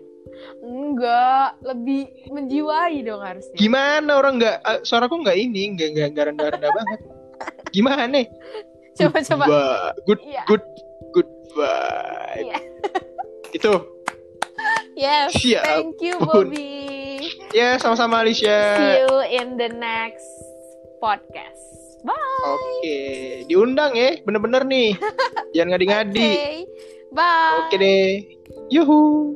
Enggak, 0.59 1.57
lebih 1.61 2.05
menjiwai 2.29 3.01
dong 3.01 3.21
harusnya. 3.21 3.57
gimana 3.57 4.11
orang 4.15 4.37
nggak 4.37 4.55
eh, 4.59 4.79
suaraku 4.83 5.21
nggak 5.21 5.33
ini 5.35 5.73
nggak 5.73 5.89
nggak 5.93 6.07
nggak 6.11 6.25
rendah 6.29 6.47
rendah 6.51 6.71
banget 6.77 6.99
gimana 7.69 8.03
nih 8.05 8.25
Coba 8.93 9.21
coba. 9.21 9.45
Good 10.03 10.21
Iya. 10.25 10.41
good 10.45 10.65
good 11.11 11.29
vibe 11.53 12.43
Iya. 12.43 12.57
itu 13.51 13.73
Yes, 14.97 15.29
Siap 15.37 15.61
thank 15.63 16.01
you. 16.01 16.17
Bobby. 16.17 17.21
ya 17.51 17.77
sama-sama 17.77 18.25
See 18.25 18.41
Alicia 18.41 18.57
you 18.97 19.09
in 19.31 19.53
the 19.55 19.69
next 19.69 20.25
podcast. 20.97 21.63
Bye. 22.05 22.13
oke 22.45 22.97
diundang 23.49 23.97
ya 23.97 24.21
bener-bener 24.21 24.63
nih 24.63 24.93
jangan 25.57 25.75
ngadi-ngadi 25.75 26.21
Okay. 26.29 26.55
Bye. 27.09 27.57
oke 27.65 27.75
deh 27.75 28.07
yuhu 28.69 29.33